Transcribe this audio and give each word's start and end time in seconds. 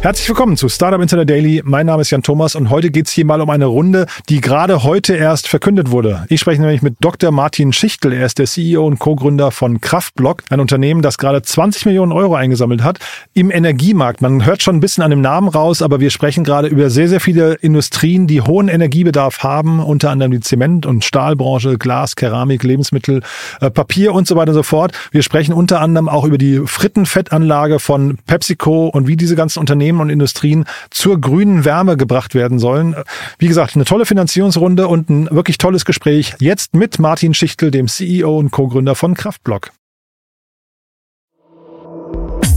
Herzlich 0.00 0.28
willkommen 0.28 0.56
zu 0.56 0.68
Startup 0.68 1.02
Insider 1.02 1.24
Daily. 1.24 1.60
Mein 1.64 1.86
Name 1.86 2.02
ist 2.02 2.10
Jan 2.10 2.22
Thomas 2.22 2.54
und 2.54 2.70
heute 2.70 2.92
geht's 2.92 3.10
hier 3.10 3.24
mal 3.24 3.40
um 3.40 3.50
eine 3.50 3.66
Runde, 3.66 4.06
die 4.28 4.40
gerade 4.40 4.84
heute 4.84 5.16
erst 5.16 5.48
verkündet 5.48 5.90
wurde. 5.90 6.24
Ich 6.28 6.38
spreche 6.38 6.60
nämlich 6.60 6.82
mit 6.82 6.94
Dr. 7.00 7.32
Martin 7.32 7.72
Schichtel. 7.72 8.12
Er 8.12 8.24
ist 8.24 8.38
der 8.38 8.46
CEO 8.46 8.86
und 8.86 9.00
Co-Gründer 9.00 9.50
von 9.50 9.80
Kraftblock, 9.80 10.44
ein 10.50 10.60
Unternehmen, 10.60 11.02
das 11.02 11.18
gerade 11.18 11.42
20 11.42 11.86
Millionen 11.86 12.12
Euro 12.12 12.36
eingesammelt 12.36 12.84
hat 12.84 13.00
im 13.34 13.50
Energiemarkt. 13.50 14.22
Man 14.22 14.46
hört 14.46 14.62
schon 14.62 14.76
ein 14.76 14.80
bisschen 14.80 15.02
an 15.02 15.10
dem 15.10 15.20
Namen 15.20 15.48
raus, 15.48 15.82
aber 15.82 15.98
wir 15.98 16.10
sprechen 16.10 16.44
gerade 16.44 16.68
über 16.68 16.90
sehr, 16.90 17.08
sehr 17.08 17.20
viele 17.20 17.54
Industrien, 17.54 18.28
die 18.28 18.40
hohen 18.40 18.68
Energiebedarf 18.68 19.42
haben, 19.42 19.80
unter 19.80 20.10
anderem 20.10 20.30
die 20.30 20.40
Zement- 20.40 20.86
und 20.86 21.04
Stahlbranche, 21.04 21.76
Glas, 21.76 22.14
Keramik, 22.14 22.62
Lebensmittel, 22.62 23.20
äh, 23.60 23.68
Papier 23.68 24.14
und 24.14 24.28
so 24.28 24.36
weiter 24.36 24.52
und 24.52 24.58
so 24.58 24.62
fort. 24.62 24.92
Wir 25.10 25.24
sprechen 25.24 25.52
unter 25.52 25.80
anderem 25.80 26.08
auch 26.08 26.24
über 26.24 26.38
die 26.38 26.60
Frittenfettanlage 26.64 27.80
von 27.80 28.18
PepsiCo 28.28 28.86
und 28.86 29.08
wie 29.08 29.16
diese 29.16 29.34
ganzen 29.34 29.58
Unternehmen 29.58 29.87
Unternehmen 29.88 30.00
und 30.00 30.10
Industrien 30.10 30.64
zur 30.90 31.20
grünen 31.20 31.64
Wärme 31.64 31.96
gebracht 31.96 32.34
werden 32.34 32.58
sollen. 32.58 32.94
Wie 33.38 33.48
gesagt, 33.48 33.74
eine 33.74 33.84
tolle 33.84 34.04
Finanzierungsrunde 34.06 34.86
und 34.86 35.08
ein 35.08 35.28
wirklich 35.30 35.58
tolles 35.58 35.84
Gespräch 35.84 36.34
jetzt 36.40 36.74
mit 36.74 36.98
Martin 36.98 37.34
Schichtel, 37.34 37.70
dem 37.70 37.88
CEO 37.88 38.36
und 38.38 38.50
Co-Gründer 38.50 38.94
von 38.94 39.14
Kraftblock. 39.14 39.70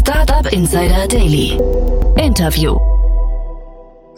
Startup 0.02 0.52
Insider 0.52 1.08
Daily. 1.08 1.58
Interview. 2.17 2.91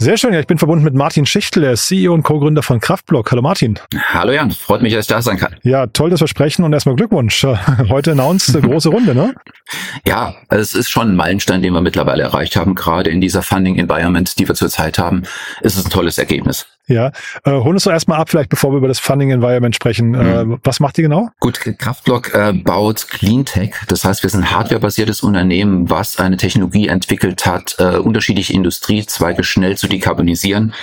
Sehr 0.04 0.18
schön, 0.18 0.34
ja, 0.34 0.42
ich 0.42 0.48
bin 0.48 0.58
verbunden 0.58 0.84
mit 0.84 0.94
Martin 0.94 1.26
Schichtel, 1.26 1.64
der 1.64 1.78
CEO 1.78 2.14
und 2.14 2.24
Co-Gründer 2.24 2.62
von 2.62 2.82
Kraftblock. 2.82 3.32
Hallo 3.32 3.42
Martin. 3.42 3.80
Hallo 4.10 4.34
Jan, 4.34 4.52
freut 4.52 4.82
mich, 4.82 4.92
dass 4.92 5.06
ich 5.06 5.08
da 5.08 5.22
sein 5.22 5.38
kann. 5.38 5.56
Ja, 5.64 5.88
toll 5.88 6.10
das 6.10 6.20
Versprechen 6.20 6.66
und 6.66 6.74
erstmal 6.74 6.98
Glückwunsch. 6.98 7.48
Heute 7.90 8.12
announced 8.12 8.62
große 8.62 8.90
Runde, 8.90 9.16
ne? 9.16 9.34
Ja, 10.06 10.36
es 10.50 10.76
ist 10.76 10.90
schon 10.90 11.12
ein 11.12 11.16
Meilenstein, 11.16 11.62
den 11.62 11.72
wir 11.72 11.80
mittlerweile 11.80 12.24
erreicht 12.24 12.58
haben. 12.58 12.76
Gerade 12.76 13.12
in 13.12 13.22
dieser 13.22 13.44
Funding 13.44 13.80
Environment, 13.80 14.38
die 14.38 14.46
wir 14.46 14.56
zurzeit 14.56 15.00
haben, 15.00 15.24
ist 15.62 15.78
es 15.78 15.86
ein 15.86 15.90
tolles 15.90 16.18
Ergebnis. 16.18 16.68
Ja, 16.88 17.12
äh, 17.46 17.52
hol 17.52 17.74
uns 17.74 17.86
doch 17.86 17.92
erstmal 17.92 18.20
ab, 18.20 18.30
vielleicht 18.30 18.50
bevor 18.50 18.72
wir 18.72 18.78
über 18.78 18.90
das 18.90 19.00
Funding 19.00 19.32
Environment 19.32 19.74
sprechen. 19.74 20.10
Mhm. 20.10 20.54
Äh, 20.54 20.58
was 20.64 20.82
macht 20.82 20.98
ihr 20.98 21.04
genau? 21.04 21.30
Gut, 21.40 21.60
Kraftblock 21.60 22.34
äh, 22.34 22.52
baut 22.52 23.08
Cleantech. 23.10 23.74
Das 23.88 24.04
heißt, 24.04 24.22
wir 24.24 24.30
sind 24.30 24.42
ein 24.42 24.52
hardwarebasiertes 24.52 25.24
Unternehmen, 25.24 25.90
was 25.90 26.20
eine 26.20 26.36
Technologie 26.36 26.90
entwickelt 26.90 27.46
hat, 27.46 27.78
äh, 27.80 27.98
unterschiedliche 27.98 28.52
Industriezweige 28.54 29.44
schnell 29.46 29.78
zu 29.78 29.88
dekarbonisieren. 29.88 30.74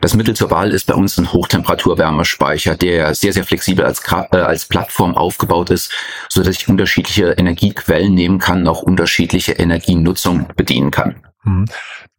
Das 0.00 0.14
Mittel 0.14 0.36
zur 0.36 0.50
Wahl 0.52 0.70
ist 0.70 0.86
bei 0.86 0.94
uns 0.94 1.18
ein 1.18 1.32
Hochtemperaturwärmespeicher, 1.32 2.76
der 2.76 3.14
sehr, 3.16 3.32
sehr 3.32 3.44
flexibel 3.44 3.84
als, 3.84 4.00
äh, 4.30 4.36
als 4.36 4.66
Plattform 4.66 5.16
aufgebaut 5.16 5.70
ist, 5.70 5.92
so 6.28 6.42
dass 6.42 6.56
ich 6.56 6.68
unterschiedliche 6.68 7.32
Energiequellen 7.32 8.14
nehmen 8.14 8.38
kann, 8.38 8.68
auch 8.68 8.82
unterschiedliche 8.82 9.52
Energienutzung 9.52 10.46
bedienen 10.56 10.92
kann. 10.92 11.16
Mhm. 11.48 11.64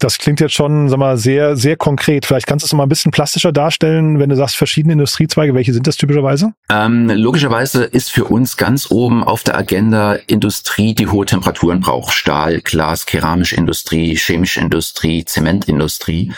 Das 0.02 0.17
klingt 0.17 0.39
jetzt 0.39 0.53
schon, 0.53 0.88
sag 0.88 0.97
mal, 0.97 1.17
sehr, 1.17 1.58
sehr 1.58 1.75
konkret. 1.75 2.25
Vielleicht 2.25 2.47
kannst 2.47 2.63
du 2.63 2.67
es 2.67 2.73
mal 2.73 2.83
ein 2.83 2.89
bisschen 2.89 3.11
plastischer 3.11 3.52
darstellen, 3.52 4.17
wenn 4.17 4.30
du 4.30 4.38
sagst, 4.38 4.55
verschiedene 4.55 4.94
Industriezweige. 4.94 5.53
Welche 5.53 5.73
sind 5.73 5.88
das 5.88 5.97
typischerweise? 5.97 6.53
Ähm, 6.71 7.09
logischerweise 7.09 7.83
ist 7.83 8.09
für 8.09 8.23
uns 8.23 8.55
ganz 8.55 8.91
oben 8.91 9.25
auf 9.25 9.44
der 9.44 9.58
Agenda 9.58 10.13
Industrie, 10.27 10.95
die 10.95 11.08
hohe 11.08 11.25
Temperaturen 11.25 11.81
braucht. 11.81 12.13
Stahl, 12.13 12.61
Glas, 12.61 13.08
keramische 13.08 13.58
Industrie, 13.58 14.16
chemische 14.16 14.61
Industrie, 14.61 15.25
Zementindustrie. 15.25 16.31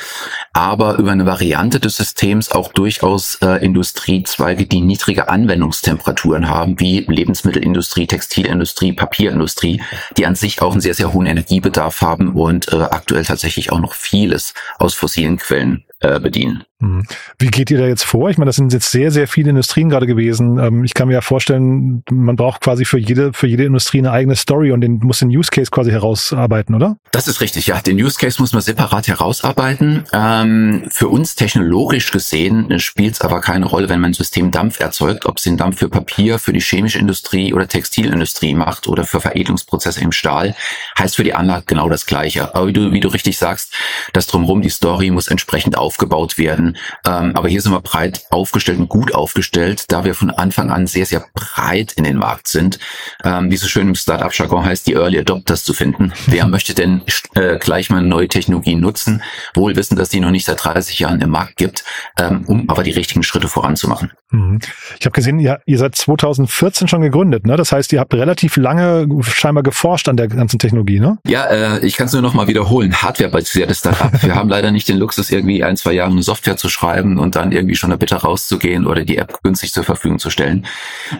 Aber 0.53 0.97
über 0.97 1.11
eine 1.11 1.27
Variante 1.27 1.79
des 1.79 1.97
Systems 1.97 2.51
auch 2.51 2.73
durchaus 2.73 3.35
äh, 3.43 3.63
Industriezweige, 3.63 4.65
die 4.65 4.81
niedrige 4.81 5.29
Anwendungstemperaturen 5.29 6.49
haben, 6.49 6.79
wie 6.79 7.05
Lebensmittelindustrie, 7.07 8.07
Textilindustrie, 8.07 8.93
Papierindustrie, 8.93 9.83
die 10.17 10.25
an 10.25 10.33
sich 10.33 10.63
auch 10.63 10.71
einen 10.71 10.81
sehr, 10.81 10.95
sehr 10.95 11.13
hohen 11.13 11.27
Energiebedarf 11.27 12.01
haben 12.01 12.33
und 12.33 12.73
äh, 12.73 12.80
aktuell 12.89 13.25
tatsächlich 13.25 13.71
auch 13.71 13.79
noch 13.79 13.93
vieles 13.93 14.53
aus 14.79 14.93
fossilen 14.93 15.37
Quellen 15.37 15.83
äh, 16.01 16.19
bedienen. 16.19 16.63
Mhm. 16.79 17.05
Wie 17.37 17.47
geht 17.47 17.69
ihr 17.69 17.77
da 17.77 17.85
jetzt 17.85 18.03
vor? 18.03 18.29
Ich 18.29 18.37
meine, 18.37 18.49
das 18.49 18.55
sind 18.55 18.73
jetzt 18.73 18.91
sehr, 18.91 19.11
sehr 19.11 19.27
viele 19.27 19.51
Industrien 19.51 19.89
gerade 19.89 20.07
gewesen. 20.07 20.57
Ähm, 20.57 20.83
ich 20.83 20.93
kann 20.93 21.07
mir 21.07 21.13
ja 21.13 21.21
vorstellen, 21.21 22.03
man 22.09 22.35
braucht 22.35 22.61
quasi 22.61 22.85
für 22.85 22.97
jede, 22.97 23.33
für 23.33 23.47
jede 23.47 23.65
Industrie 23.65 23.99
eine 23.99 24.11
eigene 24.11 24.35
Story 24.35 24.71
und 24.71 24.81
den 24.81 24.97
muss 24.97 25.19
den 25.19 25.29
Use 25.29 25.51
Case 25.51 25.69
quasi 25.69 25.91
herausarbeiten, 25.91 26.73
oder? 26.73 26.97
Das 27.11 27.27
ist 27.27 27.41
richtig, 27.41 27.67
ja. 27.67 27.79
Den 27.81 28.01
Use 28.01 28.17
Case 28.19 28.41
muss 28.41 28.51
man 28.51 28.63
separat 28.63 29.07
herausarbeiten. 29.07 30.03
Ähm, 30.11 30.83
für 30.89 31.07
uns 31.07 31.35
technologisch 31.35 32.11
gesehen 32.11 32.79
spielt 32.79 33.13
es 33.13 33.21
aber 33.21 33.41
keine 33.41 33.67
Rolle, 33.67 33.87
wenn 33.89 33.99
man 33.99 34.11
ein 34.11 34.15
System 34.15 34.49
Dampf 34.49 34.79
erzeugt, 34.79 35.27
ob 35.27 35.37
es 35.37 35.43
den 35.43 35.57
Dampf 35.57 35.79
für 35.79 35.89
Papier, 35.89 36.39
für 36.39 36.51
die 36.51 36.61
chemische 36.61 36.97
Industrie 36.97 37.53
oder 37.53 37.67
Textilindustrie 37.67 38.55
macht 38.55 38.87
oder 38.87 39.03
für 39.03 39.21
Veredelungsprozesse 39.21 40.01
im 40.01 40.11
Stahl, 40.11 40.55
heißt 40.97 41.15
für 41.15 41.23
die 41.23 41.35
Anlage 41.35 41.65
genau 41.67 41.89
das 41.89 42.07
Gleiche. 42.07 42.55
Aber 42.55 42.67
wie 42.67 42.73
du, 42.73 42.91
wie 42.91 42.99
du 42.99 43.09
richtig 43.09 43.37
sagst, 43.37 43.73
das 44.13 44.25
drumherum, 44.25 44.63
die 44.63 44.69
Story 44.69 45.11
muss 45.11 45.27
entsprechend 45.27 45.77
aufgebaut 45.91 46.37
werden 46.37 46.77
ähm, 47.05 47.35
aber 47.35 47.49
hier 47.49 47.61
sind 47.61 47.71
wir 47.71 47.81
breit 47.81 48.25
aufgestellt 48.29 48.79
und 48.79 48.89
gut 48.89 49.13
aufgestellt, 49.13 49.85
da 49.89 50.03
wir 50.03 50.15
von 50.15 50.29
Anfang 50.29 50.69
an 50.69 50.87
sehr, 50.87 51.05
sehr 51.05 51.25
breit 51.33 51.93
in 51.93 52.03
den 52.03 52.17
Markt 52.17 52.47
sind. 52.47 52.79
Ähm, 53.23 53.51
wie 53.51 53.57
so 53.57 53.67
schön 53.67 53.87
im 53.87 53.95
Startup-Jargon 53.95 54.63
heißt, 54.63 54.87
die 54.87 54.93
Early 54.93 55.19
Adopters 55.19 55.63
zu 55.63 55.73
finden. 55.73 56.13
Wer 56.27 56.47
möchte 56.47 56.73
denn 56.73 57.01
äh, 57.35 57.57
gleich 57.57 57.89
mal 57.89 58.01
neue 58.01 58.27
Technologie 58.27 58.75
nutzen, 58.75 59.23
wohl 59.53 59.75
wissen, 59.75 59.95
dass 59.95 60.09
die 60.09 60.19
noch 60.19 60.31
nicht 60.31 60.45
seit 60.45 60.63
30 60.63 60.99
Jahren 60.99 61.21
im 61.21 61.29
Markt 61.29 61.57
gibt, 61.57 61.83
ähm, 62.19 62.43
um 62.47 62.69
aber 62.69 62.83
die 62.83 62.91
richtigen 62.91 63.23
Schritte 63.23 63.47
voranzumachen. 63.47 64.11
Mhm. 64.31 64.59
Ich 64.99 65.05
habe 65.05 65.13
gesehen, 65.13 65.39
ihr, 65.39 65.59
ihr 65.65 65.77
seid 65.77 65.95
2014 65.95 66.87
schon 66.87 67.01
gegründet, 67.01 67.45
ne? 67.45 67.57
Das 67.57 67.71
heißt, 67.71 67.91
ihr 67.93 67.99
habt 67.99 68.13
relativ 68.13 68.55
lange 68.57 69.07
scheinbar 69.23 69.63
geforscht 69.63 70.07
an 70.07 70.17
der 70.17 70.27
ganzen 70.27 70.57
Technologie, 70.57 70.99
ne? 70.99 71.17
Ja, 71.25 71.45
äh, 71.45 71.85
ich 71.85 71.97
kann 71.97 72.07
es 72.07 72.13
nur 72.13 72.21
noch 72.21 72.33
mal 72.33 72.47
wiederholen. 72.47 72.93
Hardware-basiertes 72.93 73.79
Startup. 73.79 74.11
wir 74.23 74.35
haben 74.35 74.49
leider 74.49 74.71
nicht 74.71 74.87
den 74.87 74.97
Luxus, 74.97 75.31
irgendwie 75.31 75.63
ein, 75.63 75.75
zwei 75.81 75.93
Jahre 75.93 76.11
eine 76.11 76.23
Software 76.23 76.57
zu 76.57 76.69
schreiben 76.69 77.17
und 77.17 77.35
dann 77.35 77.51
irgendwie 77.51 77.75
schon 77.75 77.97
bitte 77.97 78.15
rauszugehen 78.15 78.85
oder 78.85 79.03
die 79.03 79.17
App 79.17 79.41
günstig 79.43 79.73
zur 79.73 79.83
Verfügung 79.83 80.19
zu 80.19 80.29
stellen. 80.29 80.65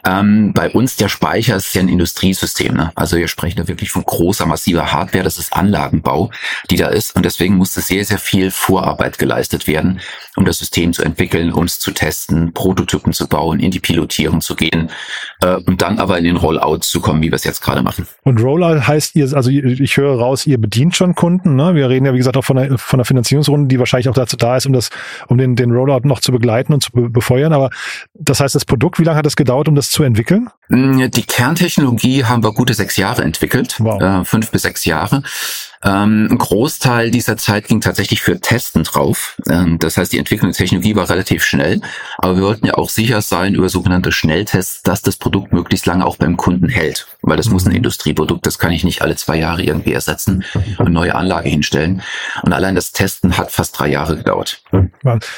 Ähm, 0.06 0.54
bei 0.54 0.70
uns 0.70 0.96
der 0.96 1.10
Speicher 1.10 1.56
ist 1.56 1.74
ja 1.74 1.82
ein 1.82 1.90
Industriesystem. 1.90 2.76
Ne? 2.76 2.92
Also 2.96 3.18
wir 3.18 3.28
sprechen 3.28 3.58
da 3.58 3.68
wirklich 3.68 3.92
von 3.92 4.04
großer, 4.04 4.46
massiver 4.46 4.92
Hardware. 4.92 5.24
Das 5.24 5.38
ist 5.38 5.54
Anlagenbau, 5.54 6.32
die 6.70 6.76
da 6.76 6.88
ist. 6.88 7.16
Und 7.16 7.26
deswegen 7.26 7.56
musste 7.56 7.82
sehr, 7.82 8.06
sehr 8.06 8.20
viel 8.20 8.52
Vorarbeit 8.52 9.18
geleistet 9.18 9.68
werden, 9.68 10.00
um 10.36 10.46
das 10.46 10.60
System 10.60 10.94
zu 10.94 11.04
entwickeln, 11.04 11.52
um 11.52 11.68
zu 11.68 11.92
testen, 11.92 12.54
Prototypen 12.54 13.14
zu 13.14 13.28
bauen, 13.28 13.60
in 13.60 13.72
die 13.72 13.80
Pilotierung 13.80 14.42
zu 14.42 14.56
gehen 14.56 14.90
äh, 15.42 15.56
und 15.56 15.82
dann 15.82 16.00
aber 16.00 16.18
in 16.18 16.24
den 16.24 16.38
Rollout 16.38 16.80
zu 16.80 17.02
kommen, 17.02 17.22
wie 17.22 17.32
wir 17.32 17.36
es 17.36 17.44
jetzt 17.44 17.62
gerade 17.62 17.82
machen. 17.82 18.08
Und 18.24 18.42
Rollout 18.42 18.88
heißt 18.88 19.16
ihr, 19.16 19.34
also 19.34 19.50
ich 19.50 19.98
höre 19.98 20.20
raus, 20.20 20.46
ihr 20.46 20.60
bedient 20.60 20.96
schon 20.96 21.16
Kunden. 21.16 21.56
Ne? 21.56 21.76
Wir 21.76 21.90
reden 21.90 22.06
ja, 22.06 22.14
wie 22.14 22.18
gesagt, 22.18 22.38
auch 22.38 22.46
von 22.46 22.58
der, 22.58 22.78
von 22.78 22.98
der 23.00 23.06
Finanzierungsrunde, 23.06 23.68
die 23.68 23.80
wahrscheinlich 23.80 24.10
auch 24.10 24.14
dazu 24.14 24.38
da 24.38 24.51
ist, 24.58 24.66
um 24.66 24.74
das, 24.74 24.90
um 25.28 25.38
den, 25.38 25.56
den 25.56 25.72
Rollout 25.72 26.08
noch 26.08 26.20
zu 26.20 26.32
begleiten 26.32 26.74
und 26.74 26.84
zu 26.84 26.92
befeuern. 26.92 27.54
Aber 27.54 27.70
das 28.14 28.40
heißt, 28.40 28.56
das 28.56 28.66
Produkt, 28.66 29.00
wie 29.00 29.04
lange 29.04 29.18
hat 29.18 29.26
es 29.26 29.36
gedauert, 29.36 29.68
um 29.68 29.76
das 29.76 29.90
zu 29.90 30.04
entwickeln? 30.04 30.50
Mm, 30.70 31.10
die 31.10 31.24
Kerntechnologie 31.24 32.26
haben 32.26 32.44
wir 32.44 32.54
gute 32.54 32.74
sechs 32.74 32.98
Jahre 32.98 33.24
entwickelt, 33.24 33.76
wow. 33.80 34.02
äh, 34.02 34.26
fünf 34.26 34.52
bis 34.52 34.64
sechs 34.64 34.86
Jahre. 34.86 35.24
Ähm, 35.84 36.28
ein 36.30 36.38
Großteil 36.38 37.12
dieser 37.12 37.38
Zeit 37.38 37.68
ging 37.68 37.82
tatsächlich 37.82 38.22
für 38.22 38.40
Testen 38.40 38.84
drauf. 38.84 39.38
Ähm, 39.50 39.80
das 39.80 39.98
heißt, 39.98 40.14
die 40.14 40.20
Entwicklung 40.20 40.52
der 40.52 40.58
Technologie 40.58 40.96
war 40.96 41.10
relativ 41.10 41.44
schnell, 41.44 41.82
aber 42.18 42.36
wir 42.36 42.44
wollten 42.44 42.66
ja 42.66 42.76
auch 42.76 42.90
sicher 42.90 43.22
sein 43.22 43.56
über 43.56 43.70
sogenannte 43.70 44.12
Schnelltests, 44.12 44.84
dass 44.84 45.02
das 45.02 45.16
Produkt 45.16 45.54
möglichst 45.54 45.86
lange 45.86 46.06
auch 46.06 46.18
beim 46.18 46.38
Kunden 46.38 46.70
hält. 46.70 47.08
Weil 47.22 47.38
das 47.38 47.50
muss 47.50 47.66
ein 47.66 47.72
mhm. 47.72 47.78
Industrieprodukt, 47.78 48.46
das 48.46 48.60
kann 48.60 48.72
ich 48.72 48.84
nicht 48.84 49.02
alle 49.02 49.16
zwei 49.16 49.38
Jahre 49.38 49.64
irgendwie 49.64 49.94
ersetzen 49.94 50.44
und 50.78 50.92
neue 50.92 51.16
Anlage 51.16 51.50
hinstellen. 51.50 52.02
Und 52.44 52.54
allein 52.54 52.76
das 52.76 52.92
Testen 52.92 53.38
hat 53.38 53.52
fast 53.52 53.80
drei 53.80 53.90
Jahre 53.90 54.18
gedauert. 54.18 54.64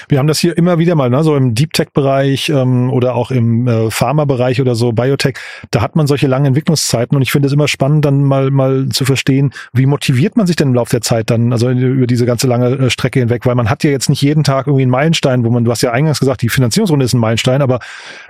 Wir 0.07 0.19
haben 0.19 0.28
das 0.28 0.39
hier 0.39 0.57
immer 0.57 0.78
wieder 0.78 0.96
mal, 0.96 1.10
ne, 1.10 1.24
so 1.24 1.36
im 1.36 1.56
Deep 1.56 1.74
Tech-Bereich 1.74 2.50
ähm, 2.50 2.89
oder 2.92 3.16
auch 3.16 3.31
im 3.31 3.68
äh, 3.68 3.92
Pharma-Bereich 3.92 4.62
oder 4.62 4.75
so, 4.75 4.92
Biotech, 4.92 5.38
da 5.72 5.81
hat 5.81 5.96
man 5.96 6.07
solche 6.07 6.28
langen 6.28 6.48
Entwicklungszeiten 6.48 7.16
und 7.16 7.22
ich 7.22 7.31
finde 7.31 7.48
es 7.48 7.54
immer 7.54 7.68
spannend, 7.68 8.06
dann 8.06 8.24
mal, 8.24 8.51
mal 8.51 8.89
zu 8.89 9.06
verstehen, 9.06 9.54
wie 9.74 9.86
motiviert 9.86 10.32
motiviert 10.33 10.38
man 10.38 10.47
sich 10.47 10.56
denn 10.56 10.68
im 10.69 10.74
Laufe 10.74 10.91
der 10.91 11.01
Zeit 11.01 11.30
dann, 11.30 11.51
also 11.51 11.69
über 11.69 12.07
diese 12.07 12.25
ganze 12.25 12.47
lange 12.47 12.69
äh, 12.69 12.89
Strecke 12.89 13.19
hinweg? 13.19 13.45
Weil 13.45 13.56
man 13.56 13.69
hat 13.69 13.83
ja 13.83 13.91
jetzt 13.91 14.09
nicht 14.09 14.21
jeden 14.21 14.44
Tag 14.44 14.68
irgendwie 14.68 14.83
einen 14.83 14.91
Meilenstein, 14.91 15.44
wo 15.44 15.50
man, 15.50 15.63
du 15.63 15.71
hast 15.71 15.81
ja 15.81 15.91
eingangs 15.91 16.19
gesagt, 16.19 16.41
die 16.41 16.50
Finanzierungsrunde 16.50 17.06
ist 17.06 17.13
ein 17.13 17.19
Meilenstein, 17.19 17.62
aber 17.62 17.80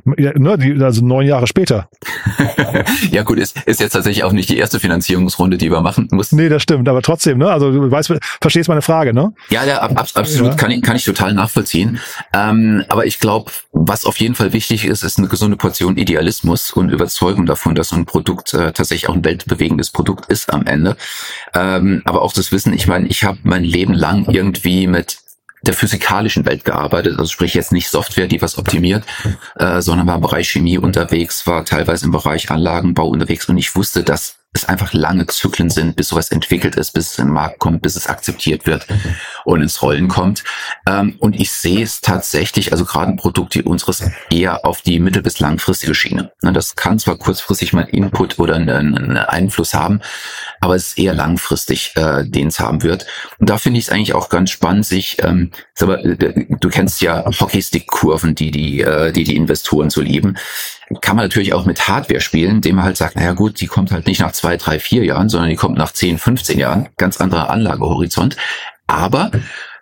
ne, 0.06 0.58
die, 0.58 0.82
also 0.82 1.06
neun 1.06 1.26
Jahre 1.26 1.48
später. 1.48 1.90
ja 3.12 3.24
gut, 3.24 3.40
ist, 3.40 3.58
ist 3.66 3.80
jetzt 3.80 3.94
tatsächlich 3.94 4.24
auch 4.24 4.32
nicht 4.32 4.50
die 4.50 4.58
erste 4.58 4.80
Finanzierungsrunde, 4.80 5.58
die 5.58 5.72
wir 5.72 5.82
machen 5.82 6.08
mussten. 6.12 6.36
Nee, 6.36 6.50
das 6.50 6.62
stimmt, 6.62 6.88
aber 6.88 7.02
trotzdem, 7.02 7.38
ne? 7.38 7.50
Also 7.50 7.72
du 7.72 7.90
weißt, 7.90 8.14
verstehst 8.42 8.70
meine 8.70 8.82
Frage, 8.82 9.14
ne? 9.14 9.34
Ja, 9.50 9.64
ja, 9.64 9.82
ab, 9.82 10.12
absolut, 10.14 10.52
ja. 10.52 10.56
Kann, 10.56 10.72
ich, 10.72 10.82
kann 10.82 10.96
ich 10.96 11.06
total 11.06 11.34
nachvollziehen. 11.34 12.00
Ähm, 12.34 12.84
aber 12.90 13.06
ich 13.06 13.20
glaube, 13.20 13.52
was 13.72 14.06
auf 14.06 14.18
jeden 14.18 14.36
Fall 14.36 14.54
wichtig 14.54 14.86
ist, 14.86 15.04
ist 15.04 15.18
eine 15.18 15.28
gesunde 15.28 15.58
Portion 15.58 15.98
Idealismus 15.98 16.72
und 16.72 16.90
Überzeugung 16.90 17.46
davon, 17.46 17.76
dass 17.76 17.90
so 17.90 17.96
ein 17.96 18.06
Produkt 18.06 18.54
äh, 18.54 18.72
tatsächlich 18.72 19.10
auch 19.10 19.16
ein 19.16 19.26
weltbewegendes 19.26 19.92
Produkt 19.92 20.26
ist 20.28 20.52
am 20.52 20.66
Ende. 20.66 20.96
Ähm, 21.54 21.93
aber 22.06 22.22
auch 22.22 22.34
das 22.34 22.52
Wissen, 22.52 22.74
ich 22.74 22.88
meine, 22.88 23.08
ich 23.08 23.24
habe 23.24 23.40
mein 23.44 23.64
Leben 23.64 23.94
lang 23.94 24.26
irgendwie 24.30 24.88
mit 24.88 25.18
der 25.66 25.74
physikalischen 25.74 26.46
Welt 26.46 26.66
gearbeitet, 26.66 27.18
also 27.18 27.32
sprich 27.32 27.54
jetzt 27.54 27.72
nicht 27.72 27.90
Software, 27.90 28.28
die 28.28 28.42
was 28.42 28.58
optimiert, 28.58 29.06
äh, 29.56 29.82
sondern 29.82 30.08
war 30.08 30.16
im 30.16 30.22
Bereich 30.22 30.50
Chemie 30.50 30.78
unterwegs, 30.78 31.48
war 31.48 31.64
teilweise 31.64 32.06
im 32.06 32.12
Bereich 32.12 32.52
Anlagenbau 32.52 33.08
unterwegs 33.08 33.48
und 33.48 33.58
ich 33.58 33.74
wusste, 33.76 34.04
dass 34.04 34.36
es 34.54 34.66
einfach 34.66 34.94
lange 34.94 35.26
Zyklen 35.26 35.72
sind, 35.72 35.96
bis 35.96 36.10
sowas 36.10 36.30
entwickelt 36.30 36.76
ist, 36.76 36.92
bis 36.92 37.12
es 37.12 37.20
in 37.20 37.26
den 37.26 37.34
Markt 37.34 37.58
kommt, 37.58 37.82
bis 37.82 37.96
es 37.96 38.08
akzeptiert 38.08 38.68
wird 38.68 38.86
und 39.46 39.62
ins 39.62 39.82
Rollen 39.82 40.08
kommt. 40.08 40.44
Ähm, 40.88 41.16
und 41.18 41.36
ich 41.36 41.52
sehe 41.52 41.84
es 41.84 42.02
tatsächlich, 42.02 42.72
also 42.72 42.86
gerade 42.86 43.12
ein 43.12 43.18
Produkt 43.18 43.56
wie 43.56 43.64
unseres, 43.64 44.04
eher 44.30 44.64
auf 44.64 44.82
die 44.82 45.00
mittel- 45.00 45.24
bis 45.24 45.40
langfristige 45.40 45.96
Schiene. 45.96 46.32
Das 46.42 46.76
kann 46.76 47.00
zwar 47.00 47.18
kurzfristig 47.18 47.74
mal 47.74 47.82
Input 47.82 48.38
oder 48.38 48.56
einen 48.56 49.18
Einfluss 49.18 49.74
haben, 49.74 50.02
aber 50.64 50.76
es 50.76 50.88
ist 50.88 50.98
eher 50.98 51.14
langfristig, 51.14 51.92
äh, 51.96 52.24
den 52.24 52.48
es 52.48 52.62
haben 52.62 52.84
wird. 52.84 53.06
Und 53.38 53.50
da 53.50 53.58
finde 53.58 53.80
ich 53.80 53.88
es 53.88 53.92
eigentlich 53.92 54.14
auch 54.14 54.30
ganz 54.30 54.50
spannend, 54.50 54.86
sich, 54.86 55.18
ähm, 55.22 55.52
aber, 55.82 55.98
du 55.98 56.70
kennst 56.70 57.02
ja 57.02 57.26
Hockeystick-Kurven, 57.26 58.34
die 58.34 58.50
die, 58.50 58.80
äh, 58.80 59.12
die 59.12 59.26
die 59.26 59.36
Investoren 59.36 59.90
so 59.90 60.00
lieben 60.00 60.38
kann 61.02 61.16
man 61.16 61.26
natürlich 61.26 61.54
auch 61.54 61.66
mit 61.66 61.88
Hardware 61.88 62.22
spielen, 62.22 62.58
indem 62.58 62.76
man 62.76 62.86
halt 62.86 62.98
sagt, 62.98 63.16
naja 63.16 63.34
gut, 63.34 63.60
die 63.62 63.68
kommt 63.68 63.92
halt 63.92 64.06
nicht 64.06 64.20
nach 64.20 64.34
zwei, 64.34 64.58
drei, 64.58 64.80
vier 64.80 65.04
Jahren, 65.04 65.28
sondern 65.28 65.50
die 65.50 65.56
kommt 65.56 65.78
nach 65.78 65.92
zehn, 65.92 66.20
15 66.20 66.60
Jahren. 66.60 66.90
Ganz 66.98 67.20
anderer 67.20 67.50
Anlagehorizont. 67.50 68.38
Aber 68.86 69.32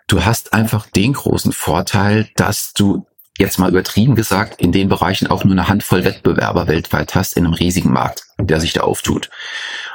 du 0.06 0.24
hast 0.24 0.54
einfach 0.54 0.86
den 0.86 1.12
großen 1.12 1.52
Vorteil, 1.52 2.28
dass 2.36 2.72
du 2.72 3.04
jetzt 3.38 3.58
mal 3.58 3.70
übertrieben 3.70 4.14
gesagt, 4.14 4.60
in 4.60 4.72
den 4.72 4.88
Bereichen 4.88 5.26
auch 5.26 5.44
nur 5.44 5.52
eine 5.52 5.68
Handvoll 5.68 6.04
Wettbewerber 6.04 6.66
weltweit 6.66 7.14
hast 7.14 7.36
in 7.36 7.44
einem 7.44 7.54
riesigen 7.54 7.92
Markt, 7.92 8.24
der 8.38 8.60
sich 8.60 8.72
da 8.72 8.82
auftut. 8.82 9.30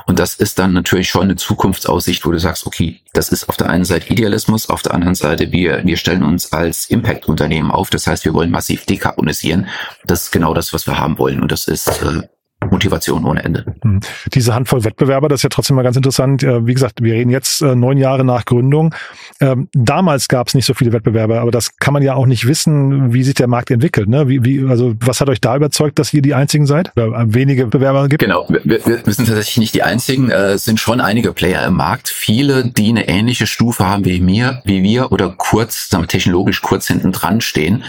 Und 0.07 0.19
das 0.19 0.35
ist 0.35 0.57
dann 0.57 0.71
natürlich 0.71 1.09
schon 1.09 1.23
eine 1.23 1.35
Zukunftsaussicht, 1.35 2.25
wo 2.25 2.31
du 2.31 2.39
sagst, 2.39 2.65
okay, 2.65 3.01
das 3.11 3.27
ist 3.27 3.49
auf 3.49 3.57
der 3.57 3.69
einen 3.69 3.83
Seite 3.83 4.07
Idealismus, 4.11 4.69
auf 4.69 4.81
der 4.81 4.93
anderen 4.93 5.15
Seite, 5.15 5.51
wir, 5.51 5.85
wir 5.85 5.97
stellen 5.97 6.23
uns 6.23 6.53
als 6.53 6.89
Impact-Unternehmen 6.89 7.71
auf. 7.71 7.89
Das 7.89 8.07
heißt, 8.07 8.23
wir 8.23 8.33
wollen 8.33 8.49
massiv 8.49 8.85
dekarbonisieren. 8.85 9.67
Das 10.05 10.23
ist 10.23 10.31
genau 10.31 10.53
das, 10.53 10.73
was 10.73 10.87
wir 10.87 10.97
haben 10.97 11.17
wollen. 11.19 11.41
Und 11.41 11.51
das 11.51 11.67
ist 11.67 11.87
äh, 12.01 12.21
Motivation 12.65 13.23
ohne 13.25 13.43
Ende. 13.43 13.65
Hm. 13.81 13.99
Diese 14.33 14.53
Handvoll 14.53 14.83
Wettbewerber, 14.83 15.29
das 15.29 15.39
ist 15.39 15.43
ja 15.43 15.49
trotzdem 15.49 15.75
mal 15.75 15.83
ganz 15.83 15.95
interessant. 15.95 16.43
Wie 16.43 16.73
gesagt, 16.73 17.03
wir 17.03 17.13
reden 17.13 17.29
jetzt 17.29 17.61
äh, 17.61 17.75
neun 17.75 17.97
Jahre 17.97 18.25
nach 18.25 18.45
Gründung. 18.45 18.95
Ähm, 19.39 19.69
damals 19.73 20.27
gab 20.27 20.47
es 20.47 20.55
nicht 20.55 20.65
so 20.65 20.73
viele 20.73 20.91
Wettbewerber, 20.91 21.39
aber 21.39 21.51
das 21.51 21.77
kann 21.77 21.93
man 21.93 22.01
ja 22.01 22.15
auch 22.15 22.25
nicht 22.25 22.47
wissen, 22.47 23.13
wie 23.13 23.23
sich 23.23 23.35
der 23.35 23.47
Markt 23.47 23.69
entwickelt. 23.69 24.09
Ne? 24.09 24.27
Wie, 24.27 24.43
wie, 24.43 24.67
also 24.67 24.95
was 24.99 25.21
hat 25.21 25.29
euch 25.29 25.39
da 25.39 25.55
überzeugt, 25.55 25.99
dass 25.99 26.13
ihr 26.13 26.21
die 26.21 26.33
einzigen 26.33 26.65
seid? 26.65 26.91
Oder 26.97 27.33
wenige 27.33 27.67
Bewerber 27.67 28.07
gibt? 28.07 28.23
Genau, 28.23 28.47
wir, 28.49 28.85
wir, 28.85 29.13
sind 29.13 29.27
tatsächlich 29.27 29.57
nicht 29.57 29.75
die 29.75 29.83
einzigen. 29.83 30.31
Äh, 30.31 30.53
es 30.53 30.65
sind 30.65 30.79
schon 30.79 30.99
einige 30.99 31.33
Player 31.33 31.65
im 31.65 31.75
Markt. 31.75 32.09
Viele, 32.09 32.65
die 32.65 32.89
eine 32.89 33.07
ähnliche 33.07 33.45
Stufe 33.45 33.85
haben 33.85 34.03
wie 34.05 34.19
mir, 34.19 34.61
wie 34.65 34.81
wir 34.81 35.11
oder 35.11 35.33
kurz, 35.37 35.89
technologisch 36.07 36.61
kurz 36.61 36.87
hinten 36.87 37.11
dran 37.11 37.41
stehen 37.41 37.83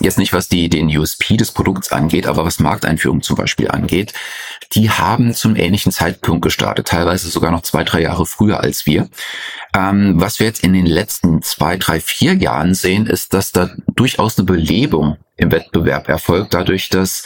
jetzt 0.00 0.18
nicht 0.18 0.32
was 0.32 0.48
die, 0.48 0.68
den 0.68 0.88
USP 0.88 1.36
des 1.36 1.52
Produkts 1.52 1.92
angeht, 1.92 2.26
aber 2.26 2.44
was 2.44 2.58
Markteinführung 2.58 3.22
zum 3.22 3.36
Beispiel 3.36 3.70
angeht, 3.70 4.12
die 4.72 4.90
haben 4.90 5.34
zum 5.34 5.56
ähnlichen 5.56 5.92
Zeitpunkt 5.92 6.42
gestartet, 6.42 6.88
teilweise 6.88 7.28
sogar 7.28 7.50
noch 7.50 7.62
zwei, 7.62 7.84
drei 7.84 8.02
Jahre 8.02 8.26
früher 8.26 8.60
als 8.60 8.86
wir. 8.86 9.08
Ähm, 9.74 10.20
was 10.20 10.38
wir 10.38 10.46
jetzt 10.46 10.62
in 10.64 10.72
den 10.72 10.86
letzten 10.86 11.42
zwei, 11.42 11.76
drei, 11.76 12.00
vier 12.00 12.34
Jahren 12.34 12.74
sehen, 12.74 13.06
ist, 13.06 13.32
dass 13.32 13.52
da 13.52 13.70
durchaus 13.94 14.38
eine 14.38 14.46
Belebung 14.46 15.16
im 15.36 15.52
Wettbewerb 15.52 16.08
erfolgt, 16.08 16.54
dadurch, 16.54 16.88
dass 16.88 17.24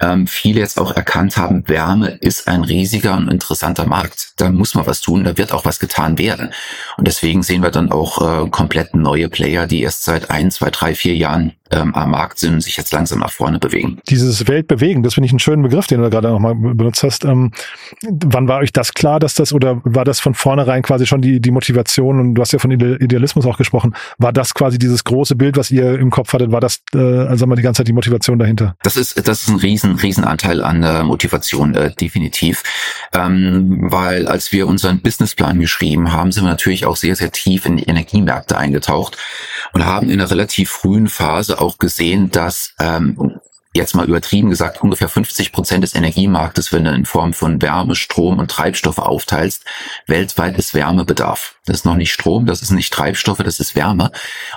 ähm, 0.00 0.26
viele 0.26 0.60
jetzt 0.60 0.78
auch 0.78 0.94
erkannt 0.94 1.36
haben, 1.36 1.66
Wärme 1.68 2.08
ist 2.20 2.48
ein 2.48 2.64
riesiger 2.64 3.16
und 3.16 3.28
interessanter 3.28 3.86
Markt. 3.86 4.32
Da 4.36 4.50
muss 4.50 4.74
man 4.74 4.86
was 4.86 5.00
tun, 5.00 5.24
da 5.24 5.38
wird 5.38 5.52
auch 5.52 5.64
was 5.64 5.78
getan 5.78 6.18
werden. 6.18 6.52
Und 6.98 7.06
deswegen 7.08 7.42
sehen 7.42 7.62
wir 7.62 7.70
dann 7.70 7.90
auch 7.90 8.44
äh, 8.44 8.50
komplett 8.50 8.94
neue 8.94 9.28
Player, 9.28 9.66
die 9.66 9.82
erst 9.82 10.04
seit 10.04 10.30
ein, 10.30 10.50
zwei, 10.50 10.70
drei, 10.70 10.94
vier 10.94 11.14
Jahren 11.14 11.54
ähm, 11.70 11.94
am 11.94 12.10
Markt 12.10 12.38
sind 12.38 12.54
und 12.54 12.60
sich 12.60 12.76
jetzt 12.76 12.92
langsam 12.92 13.20
nach 13.20 13.30
vorne 13.30 13.58
bewegen. 13.58 13.98
Dieses 14.08 14.46
Weltbewegen, 14.46 15.02
das 15.02 15.14
finde 15.14 15.26
ich 15.26 15.32
einen 15.32 15.38
schönen 15.38 15.62
Begriff, 15.62 15.86
den 15.86 16.00
du 16.00 16.10
gerade 16.10 16.28
nochmal 16.28 16.54
benutzt 16.54 17.02
hast. 17.02 17.24
Ähm, 17.24 17.52
wann 18.02 18.48
war 18.48 18.58
euch 18.58 18.72
das 18.72 18.94
klar, 18.94 19.18
dass 19.20 19.34
das 19.34 19.52
oder 19.52 19.80
war 19.84 20.04
das 20.04 20.20
von 20.20 20.34
vornherein 20.34 20.82
quasi 20.82 21.06
schon 21.06 21.20
die, 21.20 21.40
die 21.40 21.50
Motivation 21.50 22.20
und 22.20 22.34
du 22.34 22.42
hast 22.42 22.52
ja 22.52 22.58
von 22.58 22.70
Idealismus 22.70 23.46
auch 23.46 23.58
gesprochen, 23.58 23.94
war 24.18 24.32
das 24.32 24.54
quasi 24.54 24.78
dieses 24.78 25.04
große 25.04 25.36
Bild, 25.36 25.56
was 25.56 25.70
ihr 25.70 25.98
im 25.98 26.10
Kopf 26.10 26.32
hattet, 26.32 26.52
war 26.52 26.60
das, 26.60 26.82
äh, 26.94 26.98
also 26.98 27.46
mal 27.46 27.56
die 27.56 27.62
ganze 27.62 27.80
Zeit 27.80 27.88
die 27.88 27.92
Motivation 27.92 28.38
dahinter? 28.38 28.76
Das 28.82 28.96
ist, 28.96 29.26
das 29.26 29.42
ist 29.42 29.48
ein 29.48 29.56
riesen, 29.56 29.96
riesen 29.96 30.24
Anteil 30.24 30.62
an 30.62 30.82
äh, 30.82 31.02
Motivation, 31.02 31.74
äh, 31.74 31.92
definitiv. 31.94 32.62
Ähm, 33.12 33.90
weil 33.90 34.28
als 34.28 34.52
wir 34.52 34.66
unseren 34.66 35.00
Businessplan 35.00 35.60
geschrieben 35.60 36.12
haben, 36.12 36.32
sind 36.32 36.44
wir 36.44 36.50
natürlich 36.50 36.86
auch 36.86 36.96
sehr, 36.96 37.16
sehr 37.16 37.32
tief 37.32 37.66
in 37.66 37.76
die 37.76 37.84
Energiemärkte 37.84 38.56
eingetaucht 38.56 39.16
und 39.72 39.84
haben 39.84 40.08
in 40.10 40.20
einer 40.20 40.30
relativ 40.30 40.70
frühen 40.70 41.08
Phase 41.08 41.55
auch 41.58 41.78
gesehen, 41.78 42.30
dass 42.30 42.72
ähm, 42.80 43.40
jetzt 43.74 43.94
mal 43.94 44.08
übertrieben 44.08 44.50
gesagt, 44.50 44.82
ungefähr 44.82 45.08
50 45.08 45.52
Prozent 45.52 45.84
des 45.84 45.94
Energiemarktes, 45.94 46.72
wenn 46.72 46.84
du 46.84 46.92
in 46.92 47.04
Form 47.04 47.32
von 47.32 47.60
Wärme, 47.62 47.94
Strom 47.94 48.38
und 48.38 48.50
Treibstoffe 48.50 48.98
aufteilst, 48.98 49.64
weltweit 50.06 50.58
ist 50.58 50.74
Wärmebedarf. 50.74 51.55
Das 51.66 51.78
ist 51.78 51.84
noch 51.84 51.96
nicht 51.96 52.12
Strom, 52.12 52.46
das 52.46 52.62
ist 52.62 52.70
nicht 52.70 52.92
Treibstoffe, 52.92 53.42
das 53.42 53.60
ist 53.60 53.74
Wärme. 53.74 54.12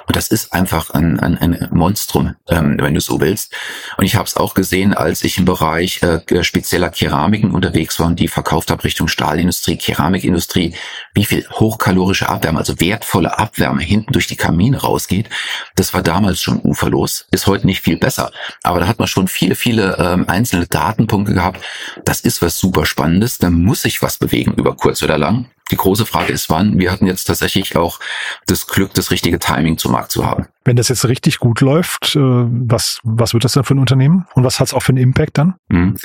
Und 0.05 0.15
das 0.15 0.27
ist 0.27 0.53
einfach 0.53 0.91
ein, 0.91 1.19
ein, 1.19 1.37
ein 1.37 1.67
Monstrum, 1.71 2.35
ähm, 2.47 2.77
wenn 2.79 2.93
du 2.93 3.01
so 3.01 3.19
willst. 3.19 3.53
Und 3.97 4.05
ich 4.05 4.15
habe 4.15 4.25
es 4.25 4.37
auch 4.37 4.53
gesehen, 4.53 4.93
als 4.93 5.23
ich 5.23 5.37
im 5.37 5.45
Bereich 5.45 6.01
äh, 6.03 6.43
spezieller 6.43 6.89
Keramiken 6.89 7.51
unterwegs 7.51 7.99
war 7.99 8.07
und 8.07 8.19
die 8.19 8.27
verkauft 8.27 8.69
habe 8.71 8.83
Richtung 8.83 9.07
Stahlindustrie, 9.07 9.77
Keramikindustrie, 9.77 10.75
wie 11.13 11.25
viel 11.25 11.47
hochkalorische 11.49 12.29
Abwärme, 12.29 12.59
also 12.59 12.79
wertvolle 12.79 13.37
Abwärme 13.39 13.81
hinten 13.81 14.13
durch 14.13 14.27
die 14.27 14.35
Kamine 14.35 14.77
rausgeht. 14.77 15.29
Das 15.75 15.93
war 15.93 16.03
damals 16.03 16.41
schon 16.41 16.61
uferlos, 16.63 17.25
ist 17.31 17.47
heute 17.47 17.65
nicht 17.65 17.81
viel 17.81 17.97
besser. 17.97 18.31
Aber 18.61 18.79
da 18.79 18.87
hat 18.87 18.99
man 18.99 19.07
schon 19.07 19.27
viele, 19.27 19.55
viele 19.55 19.97
ähm, 19.97 20.25
einzelne 20.29 20.67
Datenpunkte 20.67 21.33
gehabt. 21.33 21.63
Das 22.05 22.21
ist 22.21 22.41
was 22.41 22.59
super 22.59 22.85
Spannendes. 22.85 23.39
Da 23.39 23.49
muss 23.49 23.81
sich 23.81 24.01
was 24.01 24.17
bewegen 24.17 24.53
über 24.53 24.75
kurz 24.75 25.01
oder 25.01 25.17
lang. 25.17 25.49
Die 25.71 25.77
große 25.77 26.05
Frage 26.05 26.33
ist, 26.33 26.49
wann. 26.49 26.79
Wir 26.79 26.91
hatten 26.91 27.05
jetzt 27.05 27.25
tatsächlich 27.25 27.75
auch 27.75 27.99
das 28.47 28.67
Glück, 28.67 28.93
das 28.93 29.11
richtige 29.11 29.39
Timing 29.39 29.77
zum 29.77 29.91
Markt 29.91 30.11
zu 30.11 30.25
haben. 30.25 30.47
Wenn 30.65 30.75
das 30.75 30.89
jetzt 30.89 31.05
richtig 31.05 31.39
gut 31.39 31.61
läuft, 31.61 32.15
äh, 32.15 32.19
was, 32.19 32.99
was 33.03 33.33
wird 33.33 33.43
das 33.43 33.53
denn 33.53 33.63
für 33.63 33.73
ein 33.73 33.79
Unternehmen? 33.79 34.27
Und 34.35 34.43
was 34.43 34.59
hat 34.59 34.67
es 34.67 34.73
auch 34.73 34.83
für 34.83 34.89
einen 34.89 34.99
Impact 34.99 35.37
dann? 35.37 35.55
Mhm. 35.69 35.95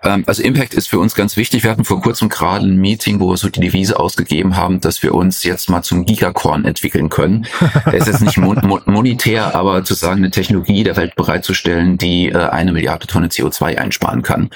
Also 0.00 0.42
Impact 0.42 0.72
ist 0.74 0.88
für 0.88 0.98
uns 0.98 1.14
ganz 1.14 1.36
wichtig. 1.36 1.62
Wir 1.62 1.70
hatten 1.70 1.84
vor 1.84 2.00
kurzem 2.00 2.28
gerade 2.28 2.64
ein 2.64 2.76
Meeting, 2.76 3.20
wo 3.20 3.30
wir 3.30 3.36
so 3.36 3.48
die 3.48 3.60
Devise 3.60 3.98
ausgegeben 3.98 4.56
haben, 4.56 4.80
dass 4.80 5.02
wir 5.02 5.14
uns 5.14 5.42
jetzt 5.42 5.68
mal 5.68 5.82
zum 5.82 6.06
Gigacorn 6.06 6.64
entwickeln 6.64 7.08
können. 7.08 7.46
Der 7.86 7.94
ist 7.94 8.06
jetzt 8.06 8.22
nicht 8.22 8.38
monetär, 8.38 9.54
aber 9.54 9.84
zu 9.84 9.94
sagen, 9.94 10.18
eine 10.18 10.30
Technologie 10.30 10.84
der 10.84 10.96
Welt 10.96 11.16
bereitzustellen, 11.16 11.98
die 11.98 12.28
äh, 12.28 12.36
eine 12.36 12.72
Milliarde 12.72 13.06
Tonne 13.06 13.28
CO2 13.28 13.76
einsparen 13.76 14.22
kann. 14.22 14.50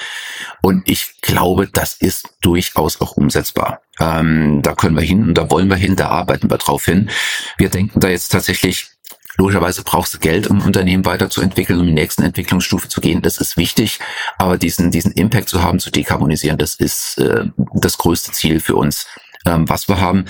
Und 0.63 0.89
ich 0.89 1.21
glaube, 1.21 1.67
das 1.67 1.95
ist 1.95 2.31
durchaus 2.41 3.01
auch 3.01 3.17
umsetzbar. 3.17 3.81
Ähm, 4.01 4.61
da 4.63 4.75
können 4.75 4.97
wir 4.97 5.03
hin 5.03 5.23
und 5.29 5.35
da 5.35 5.51
wollen 5.51 5.69
wir 5.69 5.77
hin, 5.77 5.97
da 5.97 6.09
arbeiten 6.09 6.51
wir 6.51 6.59
drauf 6.59 6.85
hin. 6.85 7.11
Wir 7.57 7.69
denken 7.69 8.01
da 8.01 8.09
jetzt 8.09 8.29
tatsächlich 8.29 8.91
Logischerweise 9.39 9.85
brauchst 9.85 10.13
du 10.15 10.19
Geld, 10.19 10.49
um 10.49 10.59
ein 10.59 10.67
Unternehmen 10.67 11.05
weiterzuentwickeln, 11.05 11.79
um 11.79 11.87
die 11.87 11.93
nächsten 11.93 12.25
Entwicklungsstufe 12.25 12.89
zu 12.89 13.01
gehen. 13.01 13.23
Das 13.23 13.39
ist 13.39 13.57
wichtig. 13.57 14.01
Aber 14.37 14.59
diesen, 14.59 14.91
diesen 14.91 15.13
Impact 15.13 15.49
zu 15.49 15.63
haben, 15.63 15.79
zu 15.79 15.93
dekarbonisieren, 15.93 16.59
das 16.59 16.75
ist 16.75 17.19
äh, 17.19 17.45
das 17.75 17.99
größte 17.99 18.33
Ziel 18.33 18.59
für 18.59 18.75
uns, 18.75 19.07
ähm, 19.47 19.69
was 19.69 19.89
wir 19.89 20.01
haben. 20.01 20.25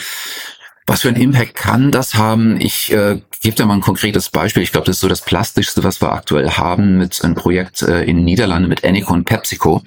Was 0.87 1.03
für 1.03 1.09
einen 1.09 1.21
Impact 1.21 1.55
kann 1.55 1.91
das 1.91 2.15
haben? 2.15 2.61
Ich 2.61 2.93
äh, 2.93 3.23
gebe 3.41 3.57
dir 3.57 3.65
mal 3.65 3.75
ein 3.75 3.81
konkretes 3.81 4.29
Beispiel. 4.29 4.63
Ich 4.63 4.73
glaube, 4.73 4.87
das 4.87 4.97
ist 4.97 5.01
so 5.01 5.09
das 5.09 5.23
Plastischste, 5.23 5.83
was 5.85 6.03
wir 6.03 6.13
aktuell 6.13 6.51
haben 6.51 6.99
mit 6.99 7.25
einem 7.25 7.35
Projekt 7.35 7.81
äh, 7.81 8.03
in 8.03 8.17
den 8.17 8.25
Niederlanden 8.27 8.69
mit 8.69 8.85
Eneco 8.85 9.15
und 9.15 9.25
PepsiCo, 9.25 9.83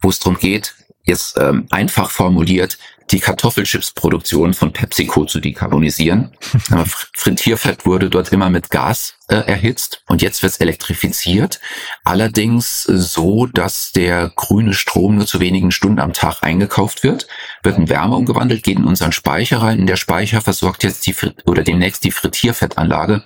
wo 0.00 0.08
es 0.08 0.20
darum 0.20 0.38
geht, 0.38 0.74
jetzt 1.02 1.38
ähm, 1.40 1.66
einfach 1.70 2.10
formuliert, 2.10 2.78
die 3.10 3.20
Kartoffelchips-Produktion 3.20 4.54
von 4.54 4.72
PepsiCo 4.72 5.24
zu 5.24 5.40
dekarbonisieren. 5.40 6.30
Frittierfett 7.14 7.86
wurde 7.86 8.10
dort 8.10 8.32
immer 8.32 8.50
mit 8.50 8.70
Gas 8.70 9.14
äh, 9.28 9.36
erhitzt 9.36 10.02
und 10.06 10.22
jetzt 10.22 10.42
wird 10.42 10.52
es 10.52 10.60
elektrifiziert. 10.60 11.60
Allerdings 12.04 12.82
so, 12.82 13.46
dass 13.46 13.92
der 13.92 14.30
grüne 14.34 14.74
Strom 14.74 15.16
nur 15.16 15.26
zu 15.26 15.40
wenigen 15.40 15.70
Stunden 15.70 16.00
am 16.00 16.12
Tag 16.12 16.42
eingekauft 16.42 17.02
wird, 17.02 17.26
wird 17.62 17.78
in 17.78 17.88
Wärme 17.88 18.16
umgewandelt, 18.16 18.62
geht 18.62 18.78
in 18.78 18.84
unseren 18.84 19.12
Speicher 19.12 19.62
rein. 19.62 19.78
In 19.78 19.86
der 19.86 19.96
Speicher 19.96 20.40
versorgt 20.40 20.84
jetzt 20.84 21.06
die 21.06 21.14
oder 21.46 21.62
demnächst 21.62 22.04
die 22.04 22.10
Frittierfettanlage 22.10 23.24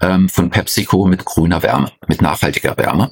ähm, 0.00 0.28
von 0.28 0.50
PepsiCo 0.50 1.06
mit 1.06 1.24
grüner 1.24 1.62
Wärme, 1.62 1.90
mit 2.06 2.22
nachhaltiger 2.22 2.76
Wärme. 2.76 3.10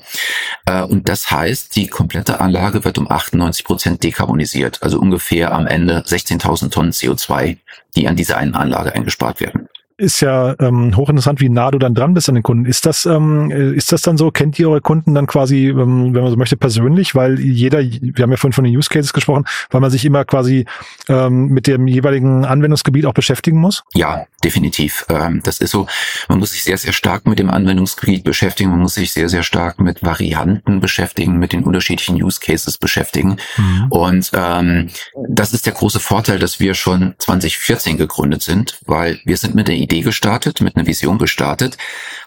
Äh, 0.67 0.83
und 0.83 1.09
das 1.09 1.31
heißt, 1.31 1.75
die 1.77 1.89
komplette 1.89 2.41
Anlage 2.41 2.85
wird 2.85 2.99
um 2.99 3.11
98 3.11 3.65
Prozent 3.65 4.03
dekarbonisiert, 4.05 4.83
also 4.83 4.99
ungefähr 4.99 5.53
am 5.53 5.67
Ende 5.67 6.00
16.000 6.07 6.71
Tonnen 6.71 6.93
CO2, 6.93 7.59
die 7.97 8.09
an 8.09 8.17
dieser 8.17 8.37
einen 8.37 8.55
Anlage 8.55 8.95
eingespart 8.95 9.41
werden. 9.41 9.69
Ist 10.01 10.21
ja 10.21 10.55
ähm, 10.59 10.97
hochinteressant, 10.97 11.41
wie 11.41 11.49
nah 11.49 11.71
du 11.71 11.79
dann 11.79 11.95
dran 11.95 12.15
bist 12.15 12.29
an 12.29 12.35
den 12.35 12.43
Kunden. 12.43 12.65
Ist 12.65 12.87
das, 12.87 13.07
ähm, 13.07 13.51
ist 13.51 13.93
das 13.93 14.03
dann 14.03 14.17
so? 14.17 14.31
Kennt 14.31 14.59
ihr 14.59 14.71
eure 14.71 14.81
Kunden 14.81 15.15
dann 15.15 15.27
quasi, 15.27 15.69
ähm, 15.69 16.15
wenn 16.15 16.23
man 16.23 16.31
so 16.31 16.37
möchte, 16.37 16.57
persönlich? 16.57 17.15
Weil 17.15 17.39
jeder, 17.39 17.81
wir 17.81 18.23
haben 18.23 18.31
ja 18.31 18.37
vorhin 18.37 18.53
von 18.53 18.65
den 18.65 18.77
Use 18.77 18.89
Cases 18.89 19.13
gesprochen, 19.13 19.45
weil 19.71 19.81
man 19.81 19.91
sich 19.91 20.05
immer 20.05 20.25
quasi 20.25 20.65
ähm, 21.09 21.49
mit 21.49 21.67
dem 21.67 21.87
jeweiligen 21.87 22.45
Anwendungsgebiet 22.45 23.05
auch 23.05 23.13
beschäftigen 23.13 23.59
muss? 23.59 23.83
Ja, 23.95 24.25
definitiv. 24.43 25.05
Ähm, 25.11 25.41
das 25.45 25.59
ist 25.59 25.71
so, 25.71 25.87
man 26.29 26.39
muss 26.39 26.53
sich 26.53 26.65
sehr, 26.65 26.79
sehr 26.79 26.93
stark 26.93 27.27
mit 27.27 27.39
dem 27.39 27.51
Anwendungsgebiet 27.51 28.25
beschäftigen, 28.25 28.71
man 28.71 28.81
muss 28.81 28.95
sich 28.95 29.13
sehr, 29.13 29.29
sehr 29.29 29.43
stark 29.43 29.81
mit 29.81 30.03
Varianten 30.03 30.81
beschäftigen, 30.81 31.39
mit 31.39 31.53
den 31.53 31.65
unterschiedlichen 31.65 32.23
Use 32.23 32.41
Cases 32.41 32.79
beschäftigen. 32.79 33.37
Mhm. 33.57 33.87
Und 33.91 34.31
ähm, 34.35 34.89
das 35.29 35.53
ist 35.53 35.67
der 35.67 35.75
große 35.75 36.01
Vorteil, 36.01 36.39
dass 36.39 36.59
wir 36.59 36.75
schon 36.75 37.15
2014 37.19 37.99
gegründet 37.99 38.43
sind, 38.43 38.79
weil 38.87 39.21
wir 39.25 39.37
sind 39.37 39.55
mit 39.55 39.69
der 39.69 39.77
Idee 39.91 40.03
gestartet, 40.03 40.61
mit 40.61 40.77
einer 40.77 40.87
Vision 40.87 41.19
gestartet, 41.19 41.77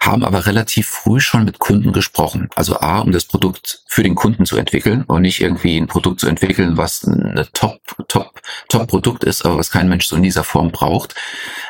haben 0.02 0.26
aber 0.26 0.46
relativ 0.46 0.88
früh 0.88 1.22
schon 1.22 1.46
mit 1.46 1.60
Kunden 1.60 1.94
gesprochen. 1.94 2.50
Also 2.56 2.80
A, 2.80 3.00
um 3.00 3.14
das 3.14 3.24
Produkt 3.24 3.84
für 3.88 4.04
den 4.04 4.16
Kunden 4.16 4.46
zu 4.46 4.58
entwickeln 4.58 5.04
und 5.04 5.22
nicht 5.22 5.40
irgendwie 5.40 5.78
ein 5.78 5.88
Produkt 5.88 6.20
zu 6.20 6.28
entwickeln, 6.28 6.76
was 6.76 7.06
eine 7.06 7.48
Top, 7.54 7.80
Top, 8.10 8.42
Top 8.68 8.88
Produkt 8.88 9.24
ist, 9.24 9.46
aber 9.46 9.58
was 9.58 9.72
kein 9.72 9.88
Mensch 9.88 10.08
so 10.08 10.18
in 10.18 10.24
dieser 10.24 10.44
Form 10.44 10.72
braucht. 10.72 11.16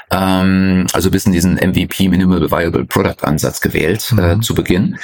Ähm, 0.09 0.87
also 0.93 1.11
bis 1.11 1.27
in 1.27 1.31
diesen 1.31 1.55
MVP 1.55 2.09
Minimal 2.09 2.49
Viable 2.49 2.85
Product 2.85 3.21
Ansatz 3.21 3.61
gewählt 3.61 4.11
äh, 4.17 4.35
mhm. 4.35 4.41
zu 4.41 4.55
Beginn 4.55 4.97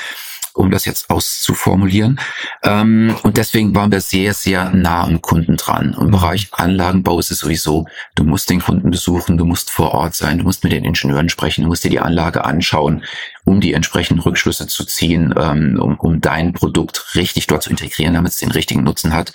um 0.60 0.72
das 0.72 0.84
jetzt 0.84 1.10
auszuformulieren. 1.10 2.20
Ähm, 2.63 3.16
und 3.24 3.38
deswegen 3.38 3.74
waren 3.75 3.94
wir 3.94 4.01
sehr, 4.01 4.34
sehr 4.34 4.70
nah 4.72 5.06
am 5.06 5.22
Kunden 5.22 5.56
dran. 5.56 5.96
Im 5.98 6.08
mhm. 6.08 6.12
Bereich 6.12 6.50
Anlagenbau 6.51 7.18
ist 7.18 7.32
es 7.32 7.39
sowieso, 7.39 7.86
du 8.16 8.25
musst 8.25 8.50
den 8.50 8.60
Kunden 8.60 8.92
besuchen, 8.92 9.38
du 9.38 9.46
musst 9.46 9.72
vor 9.72 9.94
Ort 9.94 10.16
sein, 10.16 10.39
du 10.39 10.44
musst 10.44 10.66
mit 10.66 10.74
den 10.74 10.84
Ingenieuren 10.84 11.30
sprechen, 11.30 11.63
du 11.63 11.70
musst 11.70 11.86
dir 11.86 11.89
die 11.89 12.01
Anlage 12.01 12.44
anschauen, 12.44 13.04
um 13.50 13.62
die 13.62 13.74
entsprechenden 13.74 14.22
Rückschlüsse 14.22 14.68
zu 14.68 14.86
ziehen, 14.86 15.34
ähm, 15.36 15.79
um, 15.82 16.00
um 16.00 16.22
dein 16.22 16.53
Produkt 16.53 17.15
richtig 17.15 17.48
dort 17.48 17.63
zu 17.63 17.72
integrieren, 17.72 18.13
damit 18.13 18.32
es 18.32 18.38
den 18.38 18.51
richtigen 18.51 18.84
Nutzen 18.84 19.13
hat. 19.13 19.34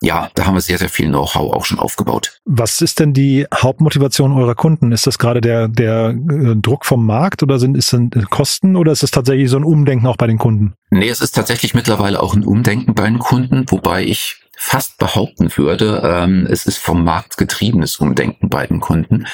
Ja, 0.00 0.30
da 0.34 0.46
haben 0.46 0.54
wir 0.54 0.62
sehr, 0.62 0.78
sehr 0.78 0.88
viel 0.88 1.08
Know-how 1.08 1.52
auch 1.52 1.66
schon 1.66 1.78
aufgebaut. 1.78 2.38
Was 2.46 2.80
ist 2.80 3.00
denn 3.00 3.12
die 3.12 3.46
Hauptmotivation 3.54 4.32
eurer 4.32 4.54
Kunden? 4.54 4.92
Ist 4.92 5.06
das 5.06 5.18
gerade 5.18 5.42
der, 5.42 5.68
der 5.68 6.08
äh, 6.08 6.56
Druck 6.56 6.86
vom 6.86 7.04
Markt 7.04 7.42
oder 7.42 7.58
sind 7.58 7.76
es 7.76 7.94
Kosten 8.30 8.76
oder 8.76 8.92
ist 8.92 9.02
es 9.02 9.10
tatsächlich 9.10 9.50
so 9.50 9.58
ein 9.58 9.64
Umdenken 9.64 10.06
auch 10.06 10.16
bei 10.16 10.26
den 10.26 10.38
Kunden? 10.38 10.72
Nee, 10.90 11.10
es 11.10 11.20
ist 11.20 11.32
tatsächlich 11.32 11.74
mittlerweile 11.74 12.22
auch 12.22 12.34
ein 12.34 12.44
Umdenken 12.44 12.94
bei 12.94 13.04
den 13.04 13.18
Kunden, 13.18 13.66
wobei 13.68 14.04
ich 14.04 14.40
fast 14.62 14.98
behaupten 14.98 15.50
würde, 15.56 16.02
ähm, 16.04 16.46
es 16.48 16.66
ist 16.66 16.76
vom 16.76 17.02
Markt 17.02 17.38
getriebenes 17.38 17.96
Umdenken 17.96 18.50
bei 18.50 18.66
den 18.66 18.78
Kunden. 18.78 19.26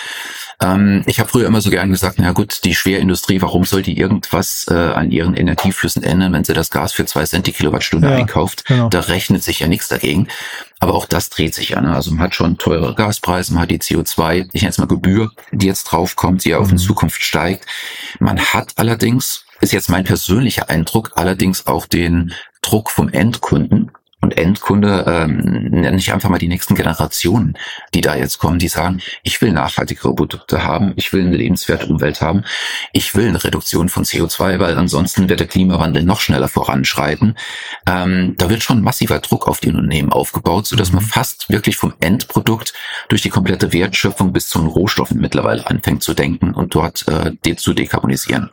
Ähm, 0.60 1.02
ich 1.06 1.18
habe 1.18 1.28
früher 1.28 1.48
immer 1.48 1.60
so 1.60 1.68
gern 1.68 1.90
gesagt, 1.90 2.20
na 2.20 2.30
gut, 2.30 2.60
die 2.62 2.76
Schwerindustrie, 2.76 3.42
warum 3.42 3.64
soll 3.64 3.82
die 3.82 3.98
irgendwas 3.98 4.66
äh, 4.70 4.74
an 4.74 5.10
ihren 5.10 5.34
Energieflüssen 5.34 6.04
ändern, 6.04 6.32
wenn 6.32 6.44
sie 6.44 6.54
das 6.54 6.70
Gas 6.70 6.92
für 6.92 7.06
zwei 7.06 7.24
Cent 7.24 7.48
die 7.48 7.52
Kilowattstunde 7.52 8.08
ja, 8.08 8.14
einkauft? 8.14 8.66
Genau. 8.66 8.88
Da 8.88 9.00
rechnet 9.00 9.42
sich 9.42 9.58
ja 9.58 9.66
nichts 9.66 9.88
dagegen. 9.88 10.28
Aber 10.78 10.94
auch 10.94 11.06
das 11.06 11.28
dreht 11.28 11.54
sich 11.54 11.70
ja. 11.70 11.80
Ne? 11.80 11.92
Also 11.92 12.12
man 12.12 12.20
hat 12.20 12.36
schon 12.36 12.56
teure 12.56 12.94
Gaspreise, 12.94 13.52
man 13.52 13.64
hat 13.64 13.72
die 13.72 13.80
CO2, 13.80 14.48
ich 14.52 14.62
nenne 14.62 14.70
es 14.70 14.78
mal 14.78 14.86
Gebühr, 14.86 15.32
die 15.50 15.66
jetzt 15.66 15.84
draufkommt, 15.84 16.44
die 16.44 16.50
ja 16.50 16.58
auch 16.58 16.68
in 16.68 16.74
mhm. 16.74 16.78
Zukunft 16.78 17.20
steigt. 17.20 17.66
Man 18.20 18.38
hat 18.38 18.74
allerdings, 18.76 19.44
ist 19.60 19.72
jetzt 19.72 19.90
mein 19.90 20.04
persönlicher 20.04 20.70
Eindruck, 20.70 21.10
allerdings 21.16 21.66
auch 21.66 21.86
den 21.86 22.32
Druck 22.62 22.90
vom 22.90 23.08
Endkunden, 23.08 23.90
und 24.22 24.36
Endkunde, 24.36 25.04
ähm, 25.06 25.68
nenne 25.70 25.98
ich 25.98 26.12
einfach 26.12 26.30
mal 26.30 26.38
die 26.38 26.48
nächsten 26.48 26.74
Generationen, 26.74 27.56
die 27.94 28.00
da 28.00 28.16
jetzt 28.16 28.38
kommen, 28.38 28.58
die 28.58 28.68
sagen, 28.68 29.00
ich 29.22 29.40
will 29.42 29.52
nachhaltigere 29.52 30.14
Produkte 30.14 30.64
haben, 30.64 30.94
ich 30.96 31.12
will 31.12 31.26
eine 31.26 31.36
lebenswerte 31.36 31.86
Umwelt 31.86 32.22
haben, 32.22 32.44
ich 32.92 33.14
will 33.14 33.28
eine 33.28 33.44
Reduktion 33.44 33.88
von 33.88 34.04
CO2, 34.04 34.58
weil 34.58 34.76
ansonsten 34.78 35.28
wird 35.28 35.40
der 35.40 35.46
Klimawandel 35.46 36.02
noch 36.02 36.20
schneller 36.20 36.48
voranschreiten. 36.48 37.36
Ähm, 37.86 38.34
da 38.38 38.48
wird 38.48 38.62
schon 38.62 38.80
massiver 38.80 39.18
Druck 39.20 39.46
auf 39.48 39.60
die 39.60 39.68
Unternehmen 39.68 40.12
aufgebaut, 40.12 40.66
so 40.66 40.76
dass 40.76 40.92
man 40.92 41.04
mhm. 41.04 41.08
fast 41.08 41.50
wirklich 41.50 41.76
vom 41.76 41.92
Endprodukt 42.00 42.72
durch 43.08 43.22
die 43.22 43.30
komplette 43.30 43.72
Wertschöpfung 43.72 44.32
bis 44.32 44.48
zu 44.48 44.58
den 44.58 44.68
Rohstoffen 44.68 45.20
mittlerweile 45.20 45.66
anfängt 45.66 46.02
zu 46.02 46.14
denken 46.14 46.54
und 46.54 46.74
dort 46.74 47.06
äh, 47.06 47.32
de 47.44 47.56
zu 47.56 47.74
dekarbonisieren. 47.74 48.50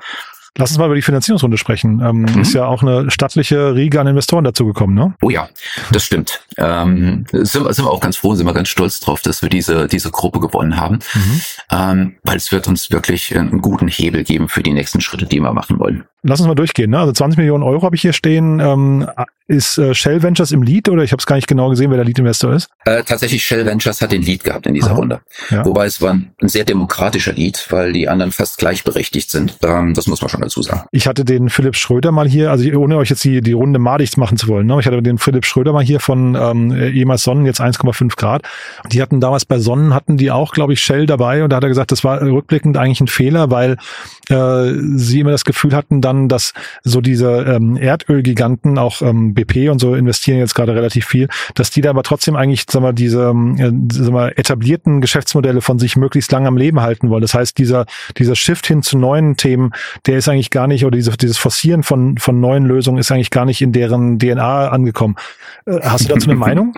Lass 0.58 0.70
uns 0.70 0.78
mal 0.78 0.86
über 0.86 0.96
die 0.96 1.02
Finanzierungsrunde 1.02 1.58
sprechen. 1.58 2.00
Ähm, 2.00 2.22
mhm. 2.22 2.42
Ist 2.42 2.54
ja 2.54 2.68
auch 2.68 2.84
eine 2.84 3.10
stattliche 3.10 3.74
Riege 3.74 4.00
an 4.00 4.06
Investoren 4.06 4.44
dazugekommen, 4.44 4.96
ne? 4.96 5.16
Oh 5.22 5.32
ja, 5.32 5.50
das 5.92 6.04
stimmt. 6.04 6.42
Ähm, 6.58 7.26
sind, 7.32 7.74
sind 7.74 7.86
wir 7.86 7.92
auch 7.92 8.00
ganz 8.00 8.18
froh, 8.18 8.36
sind 8.36 8.46
wir 8.46 8.54
ganz 8.54 8.70
stolz 8.70 9.00
drauf, 9.00 9.22
dass 9.22 9.42
wir 9.42 9.50
diese, 9.50 9.88
diese 9.88 10.12
Gruppe 10.12 10.40
gewonnen 10.40 10.78
haben, 10.78 11.00
mhm. 11.14 11.42
ähm, 11.72 12.16
weil 12.24 12.38
es 12.38 12.52
wird 12.52 12.68
uns 12.68 12.92
wirklich 12.92 13.36
einen 13.36 13.62
guten 13.62 13.88
Hebel 13.88 14.24
geben 14.24 14.48
für 14.48 14.62
die 14.62 14.74
nächsten 14.74 15.02
Schritte, 15.02 15.26
die 15.26 15.40
wir 15.40 15.54
machen 15.54 15.80
wollen. 15.80 16.06
Lass 16.24 16.40
uns 16.40 16.48
mal 16.48 16.56
durchgehen. 16.56 16.90
Ne? 16.90 17.00
Also 17.00 17.12
20 17.12 17.38
Millionen 17.38 17.64
Euro 17.64 17.84
habe 17.84 17.96
ich 17.96 18.02
hier 18.02 18.14
stehen. 18.14 18.60
Ähm, 18.60 19.08
ist 19.48 19.78
äh, 19.78 19.94
Shell 19.94 20.24
Ventures 20.24 20.52
im 20.52 20.64
Lead 20.64 20.88
oder 20.88 21.04
ich 21.04 21.12
habe 21.12 21.20
es 21.20 21.26
gar 21.26 21.36
nicht 21.36 21.50
genau 21.50 21.70
gesehen, 21.70 21.90
wer 21.92 21.98
der 21.98 22.06
Lead-Investor 22.06 22.54
ist? 22.54 22.70
Äh, 22.86 23.04
tatsächlich 23.04 23.46
Shell 23.46 23.66
Ventures 23.66 24.02
hat 24.02 24.14
den 24.14 24.22
Lead 24.22 24.44
gehabt 24.44 24.66
in 24.68 24.74
dieser 24.74 24.92
Aha. 24.92 24.96
Runde. 24.96 25.22
Ja. 25.50 25.66
Wobei 25.66 25.86
es 25.86 26.02
war 26.02 26.14
ein 26.14 26.34
sehr 26.42 26.64
demokratischer 26.64 27.34
Lead, 27.34 27.68
weil 27.70 27.92
die 27.92 28.08
anderen 28.08 28.32
fast 28.32 28.58
gleichberechtigt 28.58 29.30
sind. 29.30 29.58
Ähm, 29.64 29.94
das 29.94 30.08
muss 30.08 30.22
man 30.22 30.30
schon 30.30 30.42
dazu 30.42 30.62
sagen. 30.62 30.84
Ich 30.92 31.08
hatte 31.08 31.26
den 31.26 31.50
Philipp 31.50 31.76
Schröder 31.76 32.14
mal 32.14 32.28
hier, 32.28 32.52
also 32.52 32.70
ohne 32.72 32.96
euch 32.98 33.10
jetzt 33.10 33.24
die, 33.26 33.42
die 33.42 33.52
Runde 33.52 33.80
madig 33.80 34.16
machen 34.16 34.38
zu 34.38 34.48
wollen, 34.48 34.66
ne? 34.66 34.78
ich 34.80 34.86
hatte 34.86 35.02
den 35.02 35.18
Philipp 35.18 35.46
Schröder 35.46 35.74
mal 35.74 35.84
hier 35.84 36.00
von 36.00 36.36
ähm, 36.36 36.72
ehemals 36.72 37.24
Sonnen, 37.24 37.46
jetzt 37.46 37.60
1,5 37.60 38.16
Grad. 38.16 38.44
Die 38.92 39.02
hatten 39.02 39.20
damals 39.20 39.46
bei 39.46 39.60
Sonnen, 39.60 39.94
hatten 39.94 40.16
die 40.16 40.32
auch, 40.32 40.54
glaube 40.54 40.74
ich, 40.74 40.80
Shell 40.80 41.06
dabei 41.06 41.44
und 41.44 41.50
da 41.50 41.58
hat 41.58 41.64
er 41.64 41.70
gesagt, 41.70 41.92
das 41.92 42.04
war 42.04 42.22
rückblickend 42.22 42.78
eigentlich 42.78 43.02
ein 43.02 43.08
Fehler, 43.08 43.52
weil 43.52 43.78
äh, 44.30 44.72
sie 44.96 45.20
immer 45.20 45.32
das 45.32 45.44
Gefühl 45.44 45.76
hatten 45.76 46.00
dann, 46.00 46.13
dass 46.30 46.54
so 46.84 47.02
diese 47.02 47.44
ähm, 47.44 47.78
Erdölgiganten, 47.78 48.78
auch 48.78 49.02
ähm, 49.02 49.34
BP 49.34 49.70
und 49.70 49.80
so 49.80 49.96
investieren 49.96 50.40
jetzt 50.40 50.56
gerade 50.56 50.76
relativ 50.76 51.06
viel, 51.06 51.28
dass 51.56 51.72
die 51.72 51.82
da 51.82 51.90
aber 51.90 52.04
trotzdem 52.04 52.36
eigentlich, 52.36 52.66
sagen 52.70 52.86
wir, 52.86 52.94
diese 52.94 53.20
äh, 53.20 53.72
sagen 53.92 54.14
wir, 54.14 54.38
etablierten 54.38 55.02
Geschäftsmodelle 55.02 55.62
von 55.62 55.80
sich 55.80 55.96
möglichst 55.96 56.32
lang 56.32 56.48
am 56.48 56.58
Leben 56.58 56.82
halten 56.82 57.10
wollen. 57.10 57.22
Das 57.22 57.34
heißt, 57.34 57.58
dieser, 57.58 57.86
dieser 58.18 58.36
Shift 58.36 58.68
hin 58.68 58.84
zu 58.84 58.98
neuen 58.98 59.38
Themen, 59.38 59.72
der 60.06 60.18
ist 60.18 60.30
eigentlich 60.30 60.50
gar 60.50 60.68
nicht, 60.68 60.86
oder 60.86 60.96
diese, 60.96 61.12
dieses 61.12 61.38
Forcieren 61.38 61.84
von, 61.84 62.18
von 62.18 62.40
neuen 62.40 62.66
Lösungen 62.66 62.98
ist 62.98 63.12
eigentlich 63.12 63.32
gar 63.32 63.46
nicht 63.46 63.62
in 63.62 63.72
deren 63.72 64.20
DNA 64.20 64.70
angekommen. 64.70 65.16
Äh, 65.66 65.80
hast 65.82 66.06
du 66.06 66.14
dazu 66.14 66.30
eine 66.30 66.40
Meinung? 66.40 66.76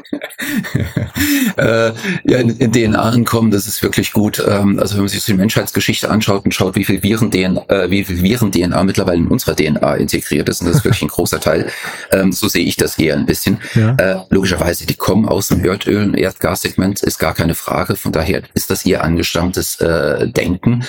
äh, 1.57 1.91
ja, 2.23 2.37
in, 2.37 2.49
in, 2.57 2.71
DNA 2.71 3.01
ankommen, 3.01 3.51
das 3.51 3.67
ist 3.67 3.81
wirklich 3.83 4.13
gut. 4.13 4.43
Ähm, 4.47 4.79
also 4.79 4.95
wenn 4.95 5.01
man 5.01 5.09
sich 5.09 5.23
die 5.25 5.33
Menschheitsgeschichte 5.33 6.09
anschaut 6.09 6.45
und 6.45 6.53
schaut, 6.53 6.75
wie 6.75 6.85
viel 6.85 7.01
Viren 7.03 7.31
DNA, 7.31 7.65
äh, 7.69 7.89
wie 7.89 8.03
viel 8.03 8.21
Viren 8.21 8.51
DNA 8.51 8.83
mittlerweile 8.83 9.19
in 9.25 9.31
unserer 9.31 9.55
DNA 9.55 9.95
integriert 9.95 10.49
ist, 10.49 10.61
und 10.61 10.67
das 10.67 10.77
ist 10.77 10.83
wirklich 10.85 11.01
ein 11.01 11.09
großer 11.09 11.39
Teil, 11.39 11.69
ähm, 12.11 12.31
so 12.31 12.47
sehe 12.47 12.65
ich 12.65 12.77
das 12.77 12.97
eher 12.97 13.15
ein 13.15 13.25
bisschen. 13.25 13.59
Ja. 13.73 13.95
Äh, 13.95 14.17
logischerweise, 14.29 14.85
die 14.85 14.95
kommen 14.95 15.27
aus 15.27 15.49
dem 15.49 15.63
Erdöl- 15.63 16.03
und 16.03 16.15
Erdgassegment, 16.15 17.03
ist 17.03 17.19
gar 17.19 17.33
keine 17.33 17.55
Frage. 17.55 17.95
Von 17.95 18.11
daher 18.11 18.43
ist 18.53 18.69
das 18.69 18.85
ihr 18.85 19.03
angestammtes 19.03 19.79
äh, 19.81 20.27
Denken. 20.27 20.85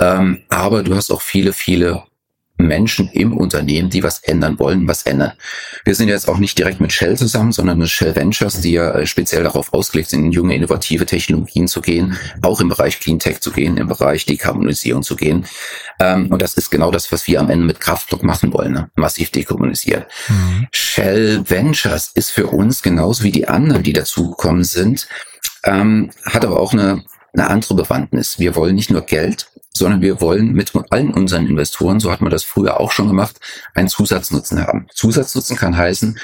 Ähm, 0.00 0.42
aber 0.48 0.82
du 0.82 0.94
hast 0.94 1.10
auch 1.10 1.22
viele, 1.22 1.52
viele 1.52 2.02
Menschen 2.58 3.08
im 3.10 3.36
Unternehmen, 3.36 3.90
die 3.90 4.02
was 4.02 4.20
ändern 4.20 4.58
wollen, 4.58 4.88
was 4.88 5.02
ändern. 5.02 5.32
Wir 5.84 5.94
sind 5.94 6.08
jetzt 6.08 6.28
auch 6.28 6.38
nicht 6.38 6.58
direkt 6.58 6.80
mit 6.80 6.92
Shell 6.92 7.16
zusammen, 7.16 7.52
sondern 7.52 7.78
mit 7.78 7.88
Shell 7.88 8.16
Ventures, 8.16 8.60
die 8.60 8.72
ja 8.72 8.92
äh, 8.92 9.06
speziell 9.06 9.42
darauf 9.42 9.72
ausgelegt 9.72 10.10
sind, 10.10 10.24
in 10.24 10.32
junge, 10.32 10.54
innovative 10.54 11.06
Technologien 11.06 11.68
zu 11.68 11.80
gehen, 11.80 12.16
auch 12.42 12.60
im 12.60 12.68
Bereich 12.68 12.98
Cleantech 13.00 13.40
zu 13.40 13.52
gehen, 13.52 13.76
im 13.76 13.88
Bereich 13.88 14.24
Dekarbonisierung 14.24 15.02
zu 15.02 15.16
gehen. 15.16 15.46
Ähm, 16.00 16.28
und 16.32 16.40
das 16.40 16.54
ist 16.54 16.70
genau 16.70 16.90
das, 16.90 17.12
was 17.12 17.26
wir 17.26 17.40
am 17.40 17.50
Ende 17.50 17.66
mit 17.66 17.80
Kraftblock 17.80 18.22
machen 18.22 18.52
wollen, 18.52 18.72
ne? 18.72 18.90
massiv 18.96 19.30
dekarbonisieren. 19.30 20.04
Mhm. 20.28 20.68
Shell 20.72 21.42
Ventures 21.48 22.10
ist 22.14 22.30
für 22.30 22.46
uns 22.46 22.82
genauso 22.82 23.24
wie 23.24 23.32
die 23.32 23.48
anderen, 23.48 23.82
die 23.82 23.92
dazugekommen 23.92 24.64
sind, 24.64 25.08
ähm, 25.64 26.10
hat 26.24 26.44
aber 26.44 26.60
auch 26.60 26.72
eine, 26.72 27.04
eine 27.36 27.50
andere 27.50 27.74
Bewandtnis. 27.74 28.38
Wir 28.38 28.56
wollen 28.56 28.74
nicht 28.74 28.90
nur 28.90 29.02
Geld, 29.02 29.50
sondern 29.76 30.00
wir 30.00 30.20
wollen 30.20 30.52
mit 30.52 30.72
allen 30.90 31.12
unseren 31.12 31.46
Investoren, 31.46 32.00
so 32.00 32.10
hat 32.10 32.20
man 32.20 32.30
das 32.30 32.44
früher 32.44 32.80
auch 32.80 32.92
schon 32.92 33.08
gemacht, 33.08 33.36
einen 33.74 33.88
Zusatznutzen 33.88 34.66
haben. 34.66 34.86
Zusatznutzen 34.94 35.56
kann 35.56 35.76
heißen, 35.76 36.18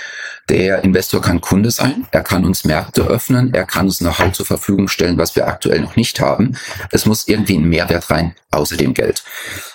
der 0.48 0.82
Investor 0.82 1.20
kann 1.20 1.40
Kunde 1.40 1.70
sein, 1.70 2.06
er 2.10 2.22
kann 2.22 2.44
uns 2.44 2.64
Märkte 2.64 3.02
öffnen, 3.02 3.54
er 3.54 3.64
kann 3.64 3.86
uns 3.86 3.98
Know-how 3.98 4.32
zur 4.32 4.46
Verfügung 4.46 4.88
stellen, 4.88 5.18
was 5.18 5.36
wir 5.36 5.46
aktuell 5.46 5.80
noch 5.80 5.96
nicht 5.96 6.18
haben. 6.20 6.56
Es 6.90 7.06
muss 7.06 7.28
irgendwie 7.28 7.56
ein 7.56 7.68
Mehrwert 7.68 8.10
rein, 8.10 8.34
außer 8.50 8.76
dem 8.76 8.94
Geld. 8.94 9.22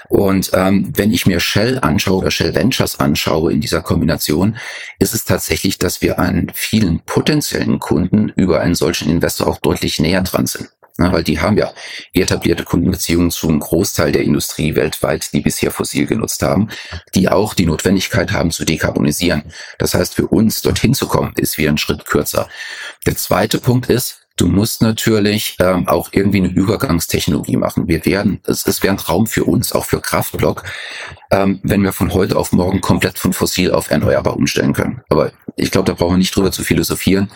Und 0.10 0.52
ähm, 0.54 0.92
wenn 0.96 1.12
ich 1.12 1.26
mir 1.26 1.40
Shell 1.40 1.80
anschaue 1.80 2.20
oder 2.20 2.32
Shell 2.32 2.56
Ventures 2.56 3.00
anschaue 3.00 3.52
in 3.52 3.62
dieser 3.62 3.82
Kombination, 3.82 4.58
ist 5.00 5.14
es 5.14 5.26
tatsächlich, 5.26 5.78
dass 5.78 6.02
wir 6.02 6.20
an 6.20 6.52
vielen 6.54 7.02
potenziellen 7.02 7.80
Kunden 7.80 8.30
über 8.36 8.62
einen 8.62 8.76
solchen 8.76 9.10
Investor 9.10 9.48
auch 9.48 9.58
deutlich 9.58 10.00
näher 10.00 10.22
dran 10.22 10.48
sind. 10.48 10.70
Na, 10.98 11.14
weil 11.14 11.24
die 11.24 11.40
haben 11.40 11.58
ja 11.58 11.72
etablierte 12.14 12.64
Kundenbeziehungen 12.64 13.30
zum 13.30 13.60
Großteil 13.60 14.12
der 14.12 14.24
Industrie 14.24 14.76
weltweit, 14.76 15.32
die 15.32 15.42
bisher 15.42 15.70
fossil 15.70 16.08
genutzt 16.08 16.42
haben, 16.42 16.70
die 17.14 17.30
auch 17.30 17.54
die 17.54 17.68
Notwendigkeit 17.68 18.32
haben 18.32 18.50
zu 18.50 18.66
dekarbonisieren. 18.66 19.44
Das 19.78 19.94
heißt, 19.94 20.16
für 20.16 20.28
uns 20.28 20.62
dorthin 20.64 20.96
zu 20.96 21.08
kommen, 21.08 21.34
ist 21.36 21.58
wie 21.60 21.70
ein 21.70 21.78
Schritt 21.78 22.06
kürzer. 22.06 22.50
Der 23.06 23.16
zweite 23.16 23.60
Punkt 23.60 23.90
ist, 23.90 24.28
Du 24.38 24.46
musst 24.46 24.84
natürlich 24.84 25.58
ähm, 25.60 25.88
auch 25.88 26.10
irgendwie 26.12 26.38
eine 26.38 26.50
Übergangstechnologie 26.50 27.58
machen. 27.58 27.88
Wir 27.88 28.06
werden, 28.06 28.40
es, 28.46 28.68
es 28.68 28.84
wäre 28.84 28.94
ein 28.94 29.00
Traum 29.00 29.26
für 29.26 29.46
uns, 29.46 29.74
auch 29.74 29.86
für 29.86 30.00
Kraftblock, 30.00 30.64
ähm, 31.32 31.60
wenn 31.64 31.82
wir 31.82 31.92
von 31.92 32.14
heute 32.14 32.38
auf 32.38 32.52
morgen 32.52 32.80
komplett 32.80 33.18
von 33.18 33.34
fossil 33.34 33.72
auf 33.72 33.90
erneuerbar 33.90 34.36
umstellen 34.36 34.74
können. 34.74 35.02
Aber 35.10 35.32
ich 35.56 35.72
glaube, 35.72 35.88
da 35.88 35.94
brauchen 35.94 36.14
wir 36.14 36.18
nicht 36.20 36.36
drüber 36.36 36.52
zu 36.52 36.64
philosophieren. 36.64 37.32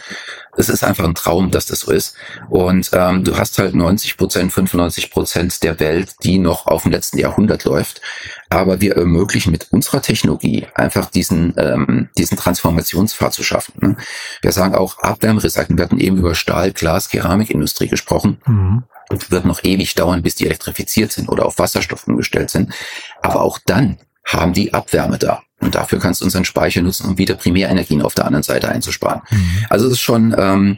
Es 0.58 0.70
ist 0.70 0.84
einfach 0.84 1.06
ein 1.06 1.16
Traum, 1.16 1.52
dass 1.52 1.66
das 1.66 1.82
so 1.82 1.92
ist. 1.92 2.16
Und 2.50 2.90
ähm, 2.94 3.24
du 3.24 3.38
hast 3.38 3.58
halt 3.58 3.74
90 3.74 4.18
Prozent, 4.18 4.52
95 4.52 5.12
Prozent 5.12 5.64
der 5.64 5.80
Welt, 5.80 6.16
die 6.24 6.38
noch 6.38 6.68
auf 6.68 6.84
dem 6.84 6.92
letzten 6.92 7.18
Jahrhundert 7.18 7.64
läuft. 7.64 8.02
Aber 8.50 8.82
wir 8.82 8.98
ermöglichen 8.98 9.52
mit 9.52 9.68
unserer 9.72 10.02
Technologie 10.02 10.68
einfach 10.76 11.10
diesen, 11.10 11.54
ähm, 11.58 12.10
diesen 12.18 12.38
Transformationspfad 12.38 13.34
zu 13.34 13.44
schaffen. 13.44 13.74
Ne? 13.80 13.98
Wir 14.42 14.52
sagen 14.52 14.76
auch 14.76 15.00
Abwärmerecycling. 15.00 15.78
Wir 15.78 15.86
hatten 15.86 16.00
eben 16.00 16.18
über 16.18 16.36
Stahl, 16.36 16.72
Glas, 16.72 17.10
Keramikindustrie 17.10 17.88
gesprochen. 17.88 18.42
Mhm 18.46 18.84
wird 19.30 19.46
noch 19.46 19.64
ewig 19.64 19.96
dauern, 19.96 20.22
bis 20.22 20.36
die 20.36 20.46
elektrifiziert 20.46 21.12
sind 21.12 21.30
oder 21.30 21.46
auf 21.46 21.60
Wasserstoff 21.60 22.08
umgestellt 22.08 22.50
sind. 22.50 22.74
Aber 23.22 23.42
auch 23.42 23.60
dann 23.66 23.98
haben 24.26 24.54
die 24.54 24.74
Abwärme 24.74 25.18
da. 25.18 25.44
Und 25.62 25.76
dafür 25.76 26.00
kannst 26.00 26.22
du 26.22 26.26
unseren 26.26 26.46
Speicher 26.46 26.82
nutzen, 26.82 27.08
um 27.08 27.18
wieder 27.18 27.36
Primärenergien 27.36 28.02
auf 28.02 28.16
der 28.16 28.26
anderen 28.26 28.44
Seite 28.44 28.70
einzusparen. 28.70 29.22
Mhm. 29.30 29.66
Also 29.70 29.86
es 29.86 29.94
ist 29.94 30.02
schon, 30.02 30.36
ähm, 30.38 30.78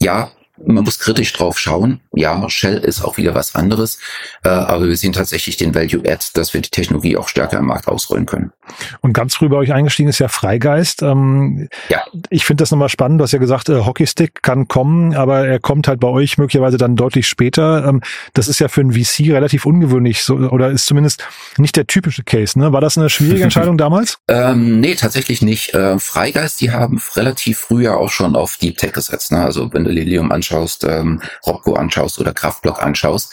ja, 0.00 0.30
man 0.64 0.84
muss 0.84 0.98
kritisch 0.98 1.32
drauf 1.32 1.58
schauen. 1.58 2.00
Ja, 2.14 2.48
Shell 2.48 2.78
ist 2.78 3.02
auch 3.02 3.16
wieder 3.16 3.34
was 3.34 3.54
anderes, 3.54 3.98
äh, 4.44 4.48
aber 4.48 4.88
wir 4.88 4.96
sehen 4.96 5.12
tatsächlich 5.12 5.56
den 5.56 5.74
Value 5.74 6.00
Add, 6.00 6.26
dass 6.34 6.54
wir 6.54 6.60
die 6.60 6.70
Technologie 6.70 7.16
auch 7.16 7.28
stärker 7.28 7.58
im 7.58 7.66
Markt 7.66 7.88
ausrollen 7.88 8.26
können. 8.26 8.52
Und 9.00 9.12
ganz 9.12 9.34
früh 9.34 9.48
bei 9.48 9.56
euch 9.56 9.72
eingestiegen 9.72 10.08
ist 10.08 10.18
ja 10.18 10.28
Freigeist. 10.28 11.02
Ähm, 11.02 11.68
ja. 11.88 12.02
Ich 12.30 12.44
finde 12.44 12.62
das 12.62 12.70
nochmal 12.70 12.88
spannend. 12.88 13.20
Du 13.20 13.24
hast 13.24 13.32
ja 13.32 13.38
gesagt, 13.38 13.68
äh, 13.68 13.84
Hockeystick 13.84 14.42
kann 14.42 14.68
kommen, 14.68 15.14
aber 15.14 15.46
er 15.46 15.60
kommt 15.60 15.88
halt 15.88 16.00
bei 16.00 16.08
euch 16.08 16.38
möglicherweise 16.38 16.78
dann 16.78 16.96
deutlich 16.96 17.28
später. 17.28 17.86
Ähm, 17.86 18.00
das 18.34 18.48
ist 18.48 18.58
ja 18.58 18.68
für 18.68 18.80
ein 18.80 18.92
VC 18.92 19.32
relativ 19.32 19.66
ungewöhnlich 19.66 20.22
so, 20.22 20.36
oder 20.36 20.70
ist 20.70 20.86
zumindest 20.86 21.24
nicht 21.58 21.76
der 21.76 21.86
typische 21.86 22.24
Case. 22.24 22.58
Ne? 22.58 22.72
War 22.72 22.80
das 22.80 22.98
eine 22.98 23.10
schwierige 23.10 23.42
Entscheidung 23.44 23.78
damals? 23.78 24.18
Ähm, 24.28 24.80
nee, 24.80 24.94
tatsächlich 24.94 25.42
nicht. 25.42 25.74
Äh, 25.74 25.98
Freigeist, 25.98 26.60
die 26.60 26.70
haben 26.70 27.00
relativ 27.14 27.58
früher 27.58 27.98
auch 27.98 28.10
schon 28.10 28.36
auf 28.36 28.56
Deep 28.56 28.78
Tech 28.78 28.92
gesetzt. 28.92 29.32
Ne? 29.32 29.42
Also 29.42 29.72
wenn 29.72 29.84
du 29.84 29.90
Lilium 29.90 30.32
anschaust, 30.32 30.45
anschaust, 30.46 30.84
ähm, 30.84 31.20
Robco 31.46 31.74
anschaust 31.74 32.18
oder 32.18 32.32
Kraftblock 32.32 32.82
anschaust, 32.82 33.32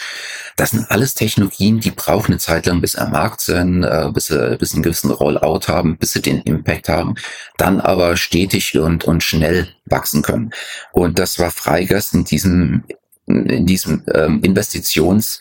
das 0.56 0.72
sind 0.72 0.90
alles 0.90 1.14
Technologien, 1.14 1.80
die 1.80 1.92
brauchen 1.92 2.32
eine 2.32 2.40
Zeit 2.40 2.66
lang, 2.66 2.82
bis 2.82 2.94
sie 2.94 3.02
am 3.02 3.12
Markt 3.12 3.42
sind, 3.42 3.84
äh, 3.84 4.10
bis 4.14 4.28
sie, 4.28 4.58
bis 4.58 4.74
einen 4.74 4.84
gewissen 4.84 5.12
Rollout 5.12 5.68
haben, 5.68 5.98
bis 5.98 6.14
sie 6.14 6.22
den 6.22 6.42
Impact 6.42 6.90
haben, 6.90 7.16
dann 7.58 7.80
aber 7.80 8.18
stetig 8.18 8.78
und, 8.78 9.06
und 9.06 9.24
schnell 9.24 9.68
wachsen 9.86 10.22
können. 10.22 10.52
Und 10.92 11.20
das 11.20 11.40
war 11.40 11.52
Freigeist 11.52 12.14
in 12.14 12.24
diesem 12.24 12.84
in 13.26 13.66
diesem 13.66 14.04
ähm, 14.14 14.42
Investitions 14.44 15.40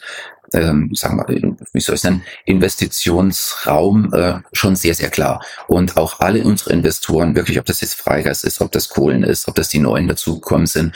ähm, 0.55 0.91
sagen 0.95 1.17
wir, 1.17 1.57
wie 1.73 1.81
soll 1.81 1.97
ich 1.97 2.05
nennen, 2.05 2.23
Investitionsraum 2.45 4.13
äh, 4.13 4.35
schon 4.53 4.77
sehr, 4.77 4.95
sehr 4.95 5.11
klar. 5.11 5.45
Und 5.67 5.97
auch 5.97 6.21
alle 6.21 6.45
unsere 6.45 6.73
Investoren, 6.73 7.35
wirklich, 7.35 7.59
ob 7.59 7.65
das 7.65 7.81
jetzt 7.81 7.95
Freigeist 7.95 8.45
ist, 8.45 8.61
ob 8.61 8.73
das 8.73 8.89
Kohlen 8.89 9.23
ist, 9.23 9.49
ob 9.49 9.55
das 9.55 9.69
die 9.69 9.79
neuen 9.79 10.09
dazugekommen 10.09 10.67
sind, 10.67 10.95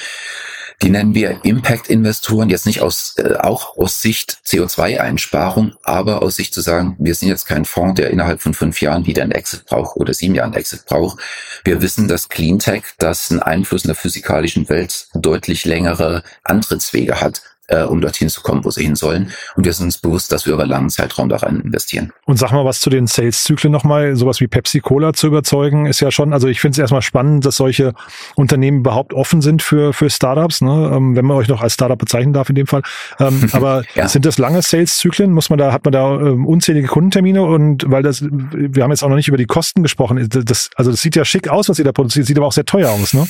die 0.83 0.91
nennen 0.91 1.15
wir 1.15 1.41
Impact-Investoren, 1.43 2.51
jetzt 2.51 2.67
nicht 2.67 2.83
aus, 2.83 3.15
äh, 3.17 3.37
auch 3.37 3.77
aus 3.79 4.03
Sicht 4.03 4.39
CO2-Einsparung, 4.47 5.75
aber 5.83 6.23
aus 6.23 6.37
Sicht 6.37 6.53
zu 6.53 6.61
sagen, 6.61 6.97
wir 6.99 7.15
sind 7.15 7.29
jetzt 7.29 7.47
kein 7.47 7.65
Fonds, 7.65 7.95
der 7.95 8.11
innerhalb 8.11 8.43
von 8.43 8.53
fünf 8.53 8.81
Jahren 8.81 9.07
wieder 9.07 9.23
einen 9.23 9.33
Exit 9.33 9.65
braucht 9.65 9.97
oder 9.97 10.13
sieben 10.13 10.35
Jahren 10.35 10.53
einen 10.53 10.61
Exit 10.61 10.85
braucht. 10.87 11.19
Wir 11.65 11.81
wissen, 11.81 12.09
dass 12.09 12.29
Cleantech, 12.29 12.83
das 12.99 13.31
einen 13.31 13.41
Einfluss 13.41 13.85
in 13.85 13.89
der 13.89 13.97
physikalischen 13.97 14.69
Welt 14.69 15.09
deutlich 15.15 15.65
längere 15.65 16.23
Antrittswege 16.45 17.21
hat 17.21 17.43
äh, 17.69 17.83
um 17.83 18.01
dorthin 18.01 18.29
zu 18.29 18.43
kommen, 18.43 18.65
wo 18.65 18.71
sie 18.71 18.85
hin 18.85 18.95
sollen. 18.95 19.33
Und 19.57 19.65
wir 19.65 19.73
sind 19.73 19.87
uns 19.87 19.99
bewusst, 19.99 20.31
dass 20.33 20.47
wir 20.47 20.53
über 20.53 20.63
einen 20.63 20.71
langen 20.71 20.91
Zeitraum 20.91 21.29
da 21.29 21.37
rein 21.37 21.61
investieren. 21.61 22.13
Und 22.25 22.39
sag 22.39 22.53
mal 22.53 22.65
was 22.65 22.81
zu 22.81 22.91
den 22.91 23.07
Sales-Zyklen 23.07 23.73
nochmal. 23.73 24.17
Sowas 24.17 24.41
wie 24.41 24.47
Pepsi 24.47 24.81
Cola 24.81 25.13
zu 25.13 25.27
überzeugen, 25.27 25.87
ist 25.87 26.01
ja 26.01 26.11
schon, 26.11 26.33
also 26.33 26.49
ich 26.49 26.61
finde 26.61 26.73
es 26.73 26.79
erstmal 26.79 27.03
spannend, 27.03 27.45
dass 27.45 27.57
solche 27.57 27.93
Unternehmen 28.37 28.81
überhaupt 28.81 29.15
offen 29.15 29.43
sind 29.43 29.63
für, 29.63 29.93
für 29.93 30.11
Startups, 30.11 30.61
ne? 30.61 30.93
Ähm, 30.95 31.17
wenn 31.17 31.25
man 31.25 31.37
euch 31.37 31.49
noch 31.49 31.61
als 31.61 31.75
Startup 31.75 31.99
bezeichnen 31.99 32.33
darf 32.33 32.49
in 32.49 32.55
dem 32.55 32.67
Fall. 32.67 32.83
Ähm, 33.19 33.49
aber 33.53 33.85
ja. 33.95 34.09
sind 34.09 34.25
das 34.25 34.39
lange 34.39 34.63
Sales-Zyklen? 34.63 35.33
Muss 35.33 35.51
man 35.51 35.59
da, 35.59 35.73
hat 35.73 35.85
man 35.85 35.93
da 35.93 36.21
ähm, 36.21 36.47
unzählige 36.47 36.89
Kundentermine 36.89 37.43
und 37.43 37.91
weil 37.91 38.03
das, 38.03 38.23
wir 38.23 38.83
haben 38.83 38.91
jetzt 38.91 39.03
auch 39.03 39.09
noch 39.09 39.17
nicht 39.17 39.29
über 39.29 39.37
die 39.37 39.47
Kosten 39.47 39.83
gesprochen. 39.83 40.29
Das, 40.29 40.71
also 40.77 40.91
das 40.91 41.01
sieht 41.01 41.17
ja 41.17 41.25
schick 41.25 41.49
aus, 41.49 41.69
was 41.69 41.79
ihr 41.79 41.85
da 41.85 41.93
produziert, 41.93 42.27
sieht 42.27 42.37
aber 42.37 42.47
auch 42.47 42.53
sehr 42.53 42.65
teuer 42.65 42.91
aus, 42.91 43.15
ne? 43.15 43.27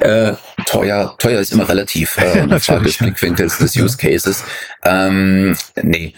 äh, 0.00 0.32
teuer, 0.64 1.14
teuer 1.18 1.40
ist 1.40 1.52
immer 1.52 1.68
relativ 1.68 2.16
äh, 2.22 2.40
eine 2.40 2.60
Frage 2.60 2.84
des 2.84 2.98
Blickwinkels 2.98 3.58
des 3.58 3.76
Use 3.76 3.96
Cases. 3.96 4.44
Ähm, 4.84 5.56
nee. 5.82 6.14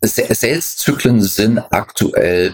Sales-Zyklen 0.00 1.20
sind 1.20 1.58
aktuell 1.70 2.52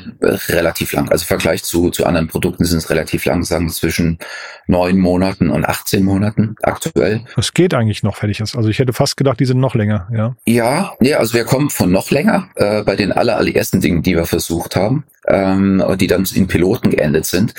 relativ 0.48 0.92
lang. 0.92 1.10
Also 1.10 1.24
im 1.24 1.26
Vergleich 1.26 1.62
zu, 1.62 1.90
zu 1.90 2.06
anderen 2.06 2.28
Produkten 2.28 2.64
sind 2.64 2.78
es 2.78 2.88
relativ 2.88 3.26
lang, 3.26 3.42
sagen 3.42 3.68
zwischen 3.68 4.18
neun 4.66 4.98
Monaten 4.98 5.50
und 5.50 5.66
18 5.66 6.04
Monaten 6.04 6.56
aktuell. 6.62 7.24
Das 7.36 7.52
geht 7.52 7.74
eigentlich 7.74 8.02
noch 8.02 8.16
fertig 8.16 8.40
ist. 8.40 8.56
Also 8.56 8.70
ich 8.70 8.78
hätte 8.78 8.94
fast 8.94 9.18
gedacht, 9.18 9.40
die 9.40 9.44
sind 9.44 9.60
noch 9.60 9.74
länger, 9.74 10.08
ja. 10.10 10.34
Ja, 10.46 10.94
ja, 11.00 11.18
also 11.18 11.34
wir 11.34 11.44
kommen 11.44 11.68
von 11.68 11.92
noch 11.92 12.10
länger 12.10 12.48
äh, 12.56 12.82
bei 12.82 12.96
den 12.96 13.12
aller, 13.12 13.36
allerersten 13.36 13.82
Dingen, 13.82 14.02
die 14.02 14.16
wir 14.16 14.24
versucht 14.24 14.74
haben, 14.74 15.04
ähm, 15.28 15.84
die 15.98 16.06
dann 16.06 16.24
in 16.34 16.46
Piloten 16.46 16.90
geendet 16.90 17.26
sind. 17.26 17.52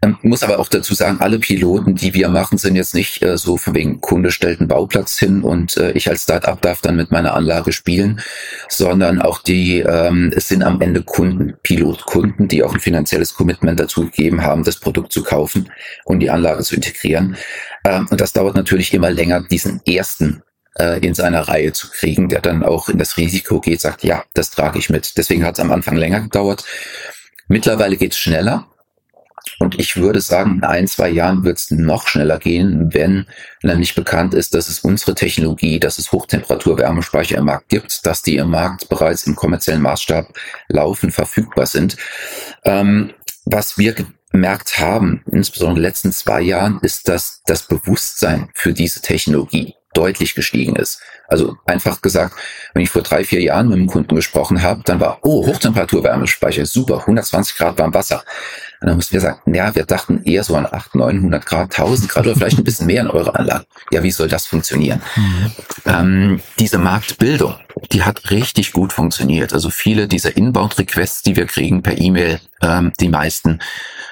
Ähm, 0.00 0.16
muss 0.22 0.44
aber 0.44 0.60
auch 0.60 0.68
dazu 0.68 0.94
sagen, 0.94 1.18
alle 1.20 1.40
Piloten, 1.40 1.96
die 1.96 2.14
wir 2.14 2.28
machen, 2.28 2.56
sind 2.56 2.76
jetzt 2.76 2.94
nicht 2.94 3.20
äh, 3.22 3.36
so 3.36 3.56
von 3.56 3.74
wegen 3.74 4.00
Kunde 4.00 4.30
stellt 4.30 4.60
einen 4.60 4.68
Bauplatz 4.68 5.18
hin 5.18 5.42
und 5.42 5.76
äh, 5.76 5.90
ich 5.92 6.08
als 6.08 6.22
Startup 6.22 6.60
darf 6.60 6.80
dann 6.80 6.94
mit 6.94 7.10
meiner 7.10 7.34
Anlage 7.34 7.72
spielen, 7.72 8.20
sondern 8.68 9.20
auch 9.20 9.42
die, 9.42 9.80
ähm, 9.80 10.32
es 10.36 10.46
sind 10.46 10.62
am 10.62 10.80
Ende 10.80 11.02
Kunden, 11.02 11.54
Pilotkunden, 11.64 12.46
die 12.46 12.62
auch 12.62 12.74
ein 12.74 12.80
finanzielles 12.80 13.34
Commitment 13.34 13.80
dazu 13.80 14.04
gegeben 14.04 14.42
haben, 14.42 14.62
das 14.62 14.78
Produkt 14.78 15.12
zu 15.12 15.24
kaufen 15.24 15.68
und 16.04 16.20
die 16.20 16.30
Anlage 16.30 16.62
zu 16.62 16.76
integrieren. 16.76 17.36
Ähm, 17.84 18.06
und 18.08 18.20
das 18.20 18.32
dauert 18.32 18.54
natürlich 18.54 18.94
immer 18.94 19.10
länger, 19.10 19.42
diesen 19.50 19.80
ersten 19.84 20.44
äh, 20.78 21.04
in 21.04 21.14
seiner 21.14 21.48
Reihe 21.48 21.72
zu 21.72 21.90
kriegen, 21.90 22.28
der 22.28 22.40
dann 22.40 22.62
auch 22.62 22.88
in 22.88 22.98
das 22.98 23.16
Risiko 23.16 23.60
geht, 23.60 23.80
sagt, 23.80 24.04
ja, 24.04 24.24
das 24.32 24.50
trage 24.50 24.78
ich 24.78 24.90
mit. 24.90 25.16
Deswegen 25.16 25.44
hat 25.44 25.54
es 25.54 25.60
am 25.60 25.72
Anfang 25.72 25.96
länger 25.96 26.20
gedauert. 26.20 26.64
Mittlerweile 27.48 27.96
geht 27.96 28.12
es 28.12 28.18
schneller. 28.18 28.68
Und 29.58 29.78
ich 29.78 29.96
würde 29.96 30.20
sagen, 30.20 30.56
in 30.56 30.64
ein, 30.64 30.86
zwei 30.86 31.08
Jahren 31.08 31.44
wird 31.44 31.58
es 31.58 31.70
noch 31.70 32.06
schneller 32.08 32.38
gehen, 32.38 32.92
wenn 32.92 33.26
nämlich 33.62 33.94
bekannt 33.94 34.34
ist, 34.34 34.54
dass 34.54 34.68
es 34.68 34.80
unsere 34.80 35.14
Technologie, 35.14 35.80
dass 35.80 35.98
es 35.98 36.12
Hochtemperatur-Wärmespeicher 36.12 37.38
im 37.38 37.46
Markt 37.46 37.68
gibt, 37.68 38.06
dass 38.06 38.22
die 38.22 38.36
im 38.36 38.50
Markt 38.50 38.88
bereits 38.88 39.26
im 39.26 39.36
kommerziellen 39.36 39.82
Maßstab 39.82 40.32
laufen, 40.68 41.10
verfügbar 41.10 41.66
sind. 41.66 41.96
Ähm, 42.64 43.12
was 43.44 43.78
wir 43.78 43.94
gemerkt 44.30 44.78
haben, 44.78 45.22
insbesondere 45.30 45.78
in 45.78 45.82
den 45.82 45.88
letzten 45.88 46.12
zwei 46.12 46.40
Jahren, 46.40 46.78
ist, 46.82 47.08
dass 47.08 47.42
das 47.46 47.62
Bewusstsein 47.62 48.50
für 48.54 48.72
diese 48.72 49.00
Technologie 49.00 49.74
deutlich 49.94 50.34
gestiegen 50.34 50.76
ist. 50.76 51.00
Also 51.28 51.56
einfach 51.66 52.00
gesagt, 52.00 52.34
wenn 52.72 52.82
ich 52.82 52.90
vor 52.90 53.02
drei, 53.02 53.24
vier 53.24 53.42
Jahren 53.42 53.68
mit 53.68 53.78
einem 53.78 53.86
Kunden 53.86 54.14
gesprochen 54.14 54.62
habe, 54.62 54.82
dann 54.84 55.00
war, 55.00 55.18
oh, 55.22 55.46
Hochtemperatur-Wärmespeicher, 55.46 56.66
super, 56.66 57.00
120 57.00 57.56
Grad 57.56 57.78
warm 57.78 57.94
Wasser. 57.94 58.22
Und 58.80 58.88
dann 58.88 58.96
mussten 58.96 59.14
wir 59.14 59.20
sagen, 59.20 59.54
ja, 59.54 59.74
wir 59.74 59.84
dachten 59.84 60.22
eher 60.22 60.44
so 60.44 60.54
an 60.54 60.66
800, 60.66 61.14
900 61.14 61.46
Grad, 61.46 61.78
1000 61.78 62.08
Grad 62.08 62.26
oder 62.26 62.36
vielleicht 62.36 62.58
ein 62.58 62.64
bisschen 62.64 62.86
mehr 62.86 63.02
in 63.02 63.10
eurer 63.10 63.34
Anlage. 63.34 63.66
Ja, 63.90 64.02
wie 64.02 64.10
soll 64.10 64.28
das 64.28 64.46
funktionieren? 64.46 65.02
Mhm. 65.16 65.52
Ähm, 65.84 66.40
diese 66.58 66.78
Marktbildung, 66.78 67.56
die 67.92 68.04
hat 68.04 68.30
richtig 68.30 68.72
gut 68.72 68.92
funktioniert. 68.92 69.52
Also 69.52 69.70
viele 69.70 70.06
dieser 70.06 70.36
Inbound-Requests, 70.36 71.22
die 71.22 71.34
wir 71.34 71.46
kriegen 71.46 71.82
per 71.82 71.98
E-Mail, 71.98 72.40
ähm, 72.62 72.92
die 73.00 73.08
meisten 73.08 73.60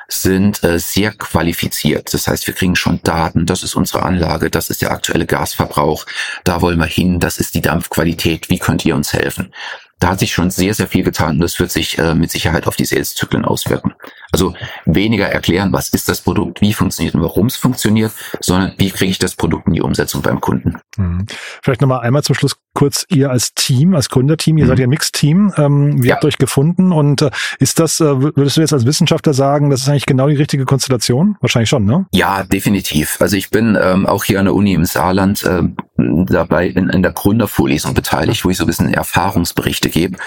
sind 0.08 0.62
äh, 0.62 0.78
sehr 0.78 1.12
qualifiziert. 1.12 2.12
Das 2.14 2.28
heißt, 2.28 2.46
wir 2.46 2.54
kriegen 2.54 2.76
schon 2.76 3.00
Daten, 3.02 3.46
das 3.46 3.62
ist 3.62 3.74
unsere 3.74 4.02
Anlage, 4.02 4.50
das 4.50 4.70
ist 4.70 4.82
der 4.82 4.92
aktuelle 4.92 5.26
Gasverbrauch, 5.26 6.06
da 6.44 6.60
wollen 6.60 6.78
wir 6.78 6.86
hin, 6.86 7.18
das 7.18 7.38
ist 7.38 7.54
die 7.54 7.60
Dampfqualität, 7.60 8.48
wie 8.48 8.58
könnt 8.58 8.84
ihr 8.84 8.94
uns 8.94 9.12
helfen? 9.12 9.52
Da 9.98 10.08
hat 10.08 10.18
sich 10.20 10.32
schon 10.32 10.50
sehr, 10.50 10.74
sehr 10.74 10.88
viel 10.88 11.02
getan 11.02 11.36
und 11.36 11.40
das 11.40 11.58
wird 11.58 11.70
sich 11.70 11.98
äh, 11.98 12.14
mit 12.14 12.30
Sicherheit 12.30 12.66
auf 12.66 12.76
die 12.76 12.84
Sales-Zyklen 12.84 13.44
auswirken. 13.44 13.94
Also 14.36 14.52
weniger 14.84 15.28
erklären, 15.28 15.72
was 15.72 15.88
ist 15.88 16.10
das 16.10 16.20
Produkt, 16.20 16.60
wie 16.60 16.74
funktioniert 16.74 17.14
und 17.14 17.22
warum 17.22 17.46
es 17.46 17.56
funktioniert, 17.56 18.12
sondern 18.40 18.74
wie 18.76 18.90
kriege 18.90 19.10
ich 19.10 19.18
das 19.18 19.34
Produkt 19.34 19.66
in 19.66 19.72
die 19.72 19.80
Umsetzung 19.80 20.20
beim 20.20 20.42
Kunden. 20.42 20.76
Mhm. 20.98 21.24
Vielleicht 21.62 21.80
nochmal 21.80 22.00
einmal 22.00 22.22
zum 22.22 22.34
Schluss 22.34 22.54
kurz 22.74 23.06
ihr 23.08 23.30
als 23.30 23.54
Team, 23.54 23.94
als 23.94 24.10
Gründerteam, 24.10 24.58
ihr 24.58 24.64
mhm. 24.64 24.68
seid 24.68 24.78
ja 24.80 24.86
ein 24.86 24.90
Mixed-Team. 24.90 25.54
Ähm, 25.56 26.02
wie 26.02 26.08
ja. 26.08 26.14
habt 26.14 26.24
ihr 26.24 26.28
euch 26.28 26.36
gefunden 26.36 26.92
und 26.92 27.22
äh, 27.22 27.30
ist 27.58 27.80
das, 27.80 27.98
äh, 28.00 28.20
würdest 28.20 28.58
du 28.58 28.60
jetzt 28.60 28.74
als 28.74 28.84
Wissenschaftler 28.84 29.32
sagen, 29.32 29.70
das 29.70 29.80
ist 29.80 29.88
eigentlich 29.88 30.04
genau 30.04 30.28
die 30.28 30.36
richtige 30.36 30.66
Konstellation? 30.66 31.38
Wahrscheinlich 31.40 31.70
schon, 31.70 31.86
ne? 31.86 32.04
Ja, 32.12 32.42
definitiv. 32.42 33.16
Also 33.20 33.38
ich 33.38 33.48
bin 33.48 33.78
ähm, 33.80 34.04
auch 34.04 34.24
hier 34.24 34.38
an 34.38 34.44
der 34.44 34.54
Uni 34.54 34.74
im 34.74 34.84
Saarland 34.84 35.44
äh, 35.44 35.62
dabei 35.96 36.66
in, 36.68 36.90
in 36.90 37.02
der 37.02 37.12
Gründervorlesung 37.12 37.94
beteiligt, 37.94 38.44
wo 38.44 38.50
ich 38.50 38.58
so 38.58 38.64
ein 38.64 38.66
bisschen 38.66 38.92
Erfahrungsberichte 38.92 39.88
gebe. 39.88 40.18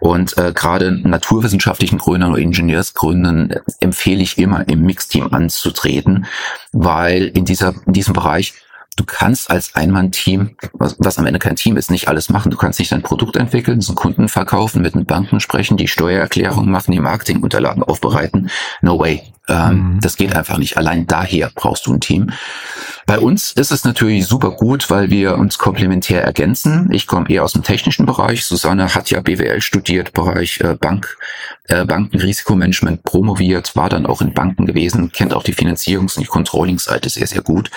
Und 0.00 0.38
äh, 0.38 0.52
gerade 0.54 0.92
naturwissenschaftlichen 1.06 1.98
Gründern 1.98 2.32
oder 2.32 2.40
Ingenieursgründen 2.40 3.49
empfehle 3.80 4.22
ich 4.22 4.38
immer 4.38 4.68
im 4.68 4.82
Mixteam 4.82 5.32
anzutreten, 5.32 6.26
weil 6.72 7.24
in 7.26 7.44
dieser, 7.44 7.74
in 7.86 7.92
diesem 7.92 8.14
Bereich 8.14 8.54
du 8.96 9.04
kannst 9.04 9.50
als 9.50 9.74
Einmann-Team, 9.74 10.56
was, 10.74 10.96
was 10.98 11.18
am 11.18 11.26
Ende 11.26 11.38
kein 11.38 11.56
Team 11.56 11.76
ist, 11.76 11.90
nicht 11.90 12.08
alles 12.08 12.28
machen. 12.28 12.50
Du 12.50 12.56
kannst 12.56 12.78
nicht 12.78 12.92
dein 12.92 13.02
Produkt 13.02 13.36
entwickeln, 13.36 13.80
zum 13.80 13.94
Kunden 13.94 14.28
verkaufen, 14.28 14.82
mit 14.82 14.94
den 14.94 15.06
Banken 15.06 15.40
sprechen, 15.40 15.76
die 15.76 15.88
Steuererklärung 15.88 16.70
machen, 16.70 16.92
die 16.92 17.00
Marketingunterlagen 17.00 17.82
aufbereiten. 17.82 18.50
No 18.82 18.98
way. 18.98 19.22
Ähm, 19.50 19.94
mhm. 19.94 20.00
Das 20.00 20.16
geht 20.16 20.34
einfach 20.34 20.58
nicht. 20.58 20.76
Allein 20.76 21.06
daher 21.06 21.50
brauchst 21.54 21.86
du 21.86 21.92
ein 21.92 22.00
Team. 22.00 22.30
Bei 23.06 23.18
uns 23.18 23.50
ist 23.52 23.72
es 23.72 23.84
natürlich 23.84 24.26
super 24.26 24.52
gut, 24.52 24.88
weil 24.88 25.10
wir 25.10 25.36
uns 25.36 25.58
komplementär 25.58 26.22
ergänzen. 26.22 26.88
Ich 26.92 27.08
komme 27.08 27.28
eher 27.28 27.42
aus 27.42 27.54
dem 27.54 27.64
technischen 27.64 28.06
Bereich. 28.06 28.44
Susanne 28.44 28.94
hat 28.94 29.10
ja 29.10 29.20
BWL 29.20 29.60
studiert, 29.60 30.12
Bereich 30.12 30.60
äh, 30.60 30.74
Bank, 30.74 31.16
äh, 31.64 31.84
Bankenrisikomanagement 31.84 33.02
promoviert, 33.02 33.74
war 33.74 33.88
dann 33.88 34.06
auch 34.06 34.20
in 34.20 34.32
Banken 34.32 34.64
gewesen, 34.64 35.10
kennt 35.10 35.34
auch 35.34 35.42
die 35.42 35.54
Finanzierungs- 35.54 36.16
und 36.16 36.20
die 36.20 36.30
Controlling-Seite 36.30 37.08
sehr, 37.08 37.26
sehr 37.26 37.42
gut, 37.42 37.70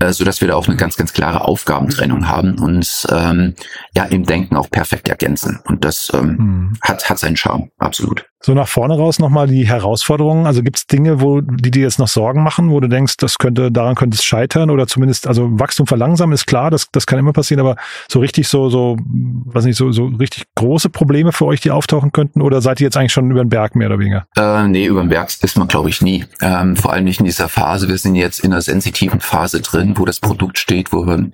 äh, 0.00 0.12
so 0.12 0.24
dass 0.24 0.40
wir 0.40 0.48
da 0.48 0.54
auch 0.54 0.66
eine 0.66 0.76
ganz, 0.76 0.96
ganz 0.96 1.12
klare 1.12 1.42
Aufgabentrennung 1.42 2.28
haben 2.28 2.58
und 2.58 3.06
ähm, 3.10 3.54
ja 3.94 4.04
im 4.04 4.24
Denken 4.24 4.56
auch 4.56 4.70
perfekt 4.70 5.08
ergänzen. 5.08 5.60
Und 5.64 5.84
das 5.84 6.10
ähm, 6.14 6.36
mhm. 6.38 6.72
hat, 6.80 7.10
hat 7.10 7.18
seinen 7.18 7.36
Charme, 7.36 7.70
absolut. 7.78 8.24
So 8.44 8.54
nach 8.54 8.68
vorne 8.68 8.94
raus 8.94 9.18
nochmal 9.18 9.46
die 9.46 9.66
Herausforderungen. 9.66 10.46
Also 10.46 10.62
gibt 10.62 10.76
es 10.76 10.86
Dinge, 10.86 11.20
wo 11.20 11.40
die 11.40 11.70
dir 11.70 11.82
jetzt 11.82 11.98
noch 11.98 12.08
Sorgen 12.08 12.42
machen, 12.42 12.70
wo 12.70 12.80
du 12.80 12.88
denkst, 12.88 13.16
das 13.18 13.38
könnte, 13.38 13.70
daran 13.70 13.94
könnte 13.94 14.16
es 14.16 14.24
scheitern 14.24 14.70
oder 14.70 14.86
zumindest, 14.86 15.26
also 15.28 15.48
Wachstum 15.60 15.86
verlangsamen 15.86 16.34
ist 16.34 16.46
klar, 16.46 16.70
das, 16.70 16.90
das 16.90 17.06
kann 17.06 17.18
immer 17.18 17.32
passieren, 17.32 17.60
aber 17.60 17.76
so 18.08 18.18
richtig 18.18 18.48
so, 18.48 18.68
so, 18.68 18.96
was 19.44 19.64
nicht, 19.64 19.76
so, 19.76 19.92
so 19.92 20.06
richtig 20.06 20.44
große 20.56 20.90
Probleme 20.90 21.32
für 21.32 21.46
euch, 21.46 21.60
die 21.60 21.70
auftauchen 21.70 22.12
könnten, 22.12 22.42
oder 22.42 22.60
seid 22.60 22.80
ihr 22.80 22.86
jetzt 22.86 22.96
eigentlich 22.96 23.12
schon 23.12 23.30
über 23.30 23.44
den 23.44 23.48
Berg 23.48 23.76
mehr 23.76 23.88
oder 23.88 23.98
weniger? 23.98 24.26
Äh, 24.36 24.66
nee, 24.68 24.86
über 24.86 25.00
den 25.00 25.08
Berg 25.08 25.30
ist 25.40 25.56
man, 25.56 25.68
glaube 25.68 25.88
ich, 25.88 26.02
nie. 26.02 26.24
Ähm, 26.40 26.76
vor 26.76 26.92
allem 26.92 27.04
nicht 27.04 27.20
in 27.20 27.26
dieser 27.26 27.48
Phase. 27.48 27.88
Wir 27.88 27.98
sind 27.98 28.16
jetzt 28.16 28.40
in 28.40 28.52
einer 28.52 28.62
sensitiven 28.62 29.20
Phase 29.20 29.60
drin, 29.60 29.94
wo 29.96 30.04
das 30.04 30.18
Produkt 30.18 30.58
steht, 30.58 30.92
wo 30.92 31.06
wir 31.06 31.30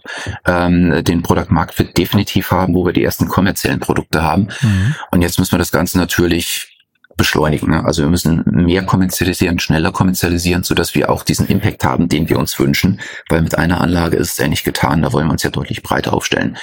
ähm, 0.47 1.05
den 1.05 1.23
Product 1.23 1.47
Market 1.49 1.97
definitiv 1.97 2.51
haben, 2.51 2.75
wo 2.75 2.85
wir 2.85 2.93
die 2.93 3.03
ersten 3.03 3.29
kommerziellen 3.29 3.81
Produkte 3.81 4.23
haben. 4.23 4.49
Mhm. 4.61 4.95
Und 5.11 5.23
jetzt 5.23 5.39
müssen 5.39 5.53
wir 5.53 5.59
das 5.59 5.73
Ganze 5.73 5.99
natürlich 5.99 6.78
beschleunigen. 7.19 7.71
Ne? 7.71 7.85
Also 7.85 8.03
wir 8.03 8.09
müssen 8.09 8.43
mehr 8.47 8.85
kommerzialisieren, 8.85 9.59
schneller 9.59 9.93
kommerzialisieren, 9.93 10.63
so 10.63 10.75
dass 10.75 10.95
wir 10.95 11.11
auch 11.11 11.23
diesen 11.23 11.47
Impact 11.47 11.85
haben, 11.85 12.09
den 12.09 12.31
wir 12.31 12.39
uns 12.39 12.59
wünschen. 12.59 13.01
Weil 13.29 13.43
mit 13.43 13.59
einer 13.59 13.83
Anlage 13.83 14.17
ist 14.17 14.33
es 14.33 14.39
ja 14.39 14.49
nicht 14.49 14.65
getan, 14.65 15.03
da 15.03 15.13
wollen 15.13 15.27
wir 15.27 15.33
uns 15.33 15.43
ja 15.43 15.51
deutlich 15.51 15.83
breiter 15.83 16.15
aufstellen. 16.15 16.57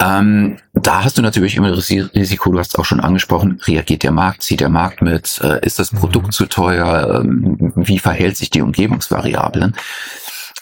Ähm, 0.00 0.58
da 0.74 1.02
hast 1.02 1.18
du 1.18 1.22
natürlich 1.22 1.56
immer 1.56 1.72
das 1.72 1.90
Risiko, 1.90 2.52
du 2.52 2.60
hast 2.60 2.68
es 2.68 2.74
auch 2.76 2.84
schon 2.84 3.00
angesprochen, 3.00 3.60
reagiert 3.64 4.04
der 4.04 4.12
Markt, 4.12 4.44
zieht 4.44 4.60
der 4.60 4.68
Markt 4.68 5.02
mit, 5.02 5.40
äh, 5.42 5.64
ist 5.66 5.80
das 5.80 5.90
Produkt 5.90 6.28
mhm. 6.28 6.32
zu 6.32 6.46
teuer, 6.46 7.22
ähm, 7.24 7.72
wie 7.74 7.98
verhält 7.98 8.36
sich 8.36 8.50
die 8.50 8.62
Umgebungsvariablen? 8.62 9.74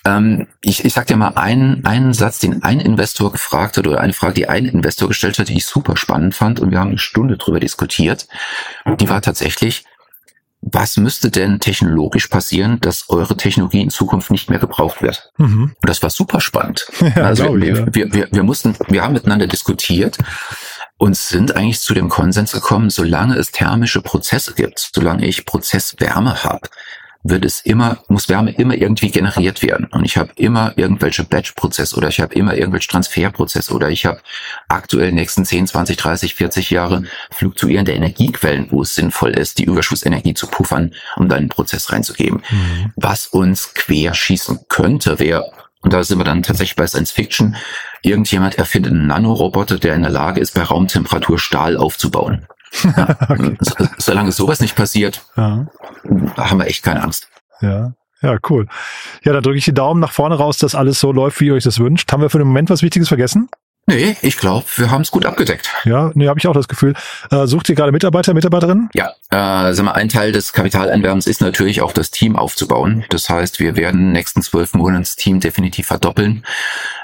Ähm, 0.07 0.47
ich, 0.61 0.85
ich 0.85 0.95
sag 0.95 1.09
dir 1.09 1.17
mal 1.17 1.33
einen, 1.35 1.85
einen 1.85 2.15
Satz, 2.15 2.39
den 2.39 2.63
ein 2.63 2.79
Investor 2.79 3.33
gefragt 3.33 3.77
hat 3.77 3.89
oder 3.89 4.01
eine 4.01 4.13
Frage, 4.13 4.35
die 4.35 4.49
ein 4.49 4.65
Investor 4.65 5.09
gestellt 5.09 5.39
hat, 5.39 5.49
die 5.49 5.57
ich 5.57 5.67
super 5.67 5.97
spannend 5.97 6.35
fand 6.35 6.61
und 6.61 6.71
wir 6.71 6.79
haben 6.79 6.91
eine 6.91 6.99
Stunde 6.99 7.37
drüber 7.37 7.59
diskutiert. 7.59 8.29
Die 9.01 9.09
war 9.09 9.21
tatsächlich, 9.21 9.85
was 10.61 10.97
müsste 10.97 11.31
denn 11.31 11.59
technologisch 11.59 12.29
passieren, 12.29 12.81
dass 12.81 13.09
eure 13.09 13.37
Technologie 13.37 13.83
in 13.83 13.91
Zukunft 13.91 14.31
nicht 14.31 14.49
mehr 14.49 14.61
gebraucht 14.61 15.03
wird? 15.03 15.33
Mhm. 15.39 15.75
Und 15.75 15.89
das 15.89 16.03
war 16.05 16.11
super 16.11 16.41
spannend. 16.41 16.87
Ja, 17.01 17.25
also 17.25 17.57
wir, 17.57 17.73
ich, 17.73 17.79
ja. 17.79 17.87
wir, 17.95 18.13
wir, 18.13 18.29
wir 18.31 18.43
mussten, 18.45 18.77
wir 18.89 19.03
haben 19.03 19.15
miteinander 19.15 19.49
diskutiert 19.49 20.19
und 20.99 21.17
sind 21.17 21.57
eigentlich 21.57 21.81
zu 21.81 21.95
dem 21.95 22.09
Konsens 22.09 22.53
gekommen, 22.53 22.91
solange 22.91 23.37
es 23.37 23.51
thermische 23.51 24.03
Prozesse 24.03 24.55
gibt, 24.55 24.91
solange 24.95 25.27
ich 25.27 25.47
Prozesswärme 25.47 26.45
habe, 26.45 26.69
wird 27.29 27.45
es 27.45 27.61
immer, 27.61 27.99
muss 28.09 28.29
Wärme 28.29 28.53
immer 28.53 28.75
irgendwie 28.75 29.11
generiert 29.11 29.63
werden. 29.63 29.87
Und 29.93 30.05
ich 30.05 30.17
habe 30.17 30.31
immer 30.37 30.73
irgendwelche 30.77 31.25
Batch-Prozesse 31.25 31.97
oder 31.97 32.09
ich 32.09 32.21
habe 32.21 32.35
immer 32.35 32.55
irgendwelche 32.55 32.89
Transferprozesse 32.89 33.73
oder 33.73 33.91
ich 33.91 34.07
habe 34.07 34.21
aktuell 34.69 35.13
nächsten 35.13 35.45
10, 35.45 35.67
20, 35.67 35.97
30, 35.97 36.35
40 36.35 36.71
Jahre 36.71 37.05
fluktuierende 37.31 37.93
Energiequellen, 37.93 38.67
wo 38.71 38.83
es 38.83 38.95
sinnvoll 38.95 39.31
ist, 39.33 39.59
die 39.59 39.65
Überschussenergie 39.65 40.35
zu 40.35 40.47
puffern, 40.47 40.95
um 41.17 41.29
dann 41.29 41.39
einen 41.39 41.49
Prozess 41.49 41.93
reinzugeben. 41.93 42.43
Mhm. 42.51 42.93
Was 42.97 43.27
uns 43.27 43.75
querschießen 43.75 44.61
könnte, 44.69 45.19
wäre 45.19 45.51
und 45.87 45.93
da 45.93 46.03
sind 46.03 46.19
wir 46.19 46.25
dann 46.25 46.43
tatsächlich 46.43 46.75
bei 46.75 46.89
Science 46.89 47.13
Fiction. 47.13 47.55
Irgendjemand 48.03 48.59
erfindet 48.59 48.91
einen 48.91 49.07
Nanoroboter, 49.07 49.79
der 49.79 49.95
in 49.95 50.03
der 50.03 50.11
Lage 50.11 50.41
ist, 50.41 50.53
bei 50.55 50.63
Raumtemperatur 50.63 51.39
Stahl 51.39 51.77
aufzubauen. 51.77 52.49
Ja. 52.83 53.17
okay. 53.29 53.57
Solange 53.99 54.33
sowas 54.33 54.61
nicht 54.61 54.77
passiert, 54.77 55.25
ja. 55.37 55.67
haben 56.37 56.59
wir 56.59 56.67
echt 56.67 56.83
keine 56.83 57.03
Angst. 57.03 57.29
Ja. 57.61 57.93
Ja, 58.23 58.39
cool. 58.49 58.67
Ja, 59.25 59.33
da 59.35 59.41
drücke 59.41 59.59
ich 59.59 59.65
die 59.67 59.75
Daumen 59.75 60.01
nach 60.01 60.13
vorne 60.13 60.37
raus, 60.37 60.59
dass 60.59 60.75
alles 60.75 60.99
so 60.99 61.13
läuft, 61.13 61.41
wie 61.41 61.47
ihr 61.47 61.55
euch 61.55 61.65
das 61.65 61.79
wünscht. 61.79 62.11
Haben 62.11 62.23
wir 62.23 62.31
für 62.31 62.39
den 62.39 62.49
Moment 62.49 62.71
was 62.71 62.83
Wichtiges 62.83 63.09
vergessen? 63.09 63.49
Nee, 63.89 64.17
ich 64.21 64.37
glaube, 64.37 64.67
wir 64.77 64.91
haben 64.91 65.03
es 65.03 65.13
gut 65.13 65.25
abgedeckt. 65.25 65.71
Ja, 65.85 66.11
nee, 66.15 66.27
habe 66.27 66.41
ich 66.41 66.49
auch 66.49 66.55
das 66.55 66.67
Gefühl. 66.67 66.95
Äh, 67.31 67.47
sucht 67.47 67.69
ihr 67.69 67.77
gerade 67.77 67.93
Mitarbeiter, 67.93 68.35
Mitarbeiterinnen? 68.35 68.89
Ja, 68.95 69.13
äh, 69.37 69.75
sag 69.75 69.85
mal, 69.85 69.93
ein 69.93 70.09
Teil 70.09 70.33
des 70.33 70.53
Kapitaleinwerbens 70.53 71.27
ist 71.27 71.41
natürlich 71.41 71.83
auch 71.83 71.93
das 71.93 72.11
Team 72.11 72.37
aufzubauen. 72.37 73.05
Das 73.11 73.29
heißt, 73.29 73.61
wir 73.61 73.77
werden 73.77 74.13
nächsten 74.13 74.43
zwölf 74.43 74.75
Monaten 74.75 75.03
das 75.03 75.17
Team 75.17 75.41
definitiv 75.41 75.87
verdoppeln 75.87 76.45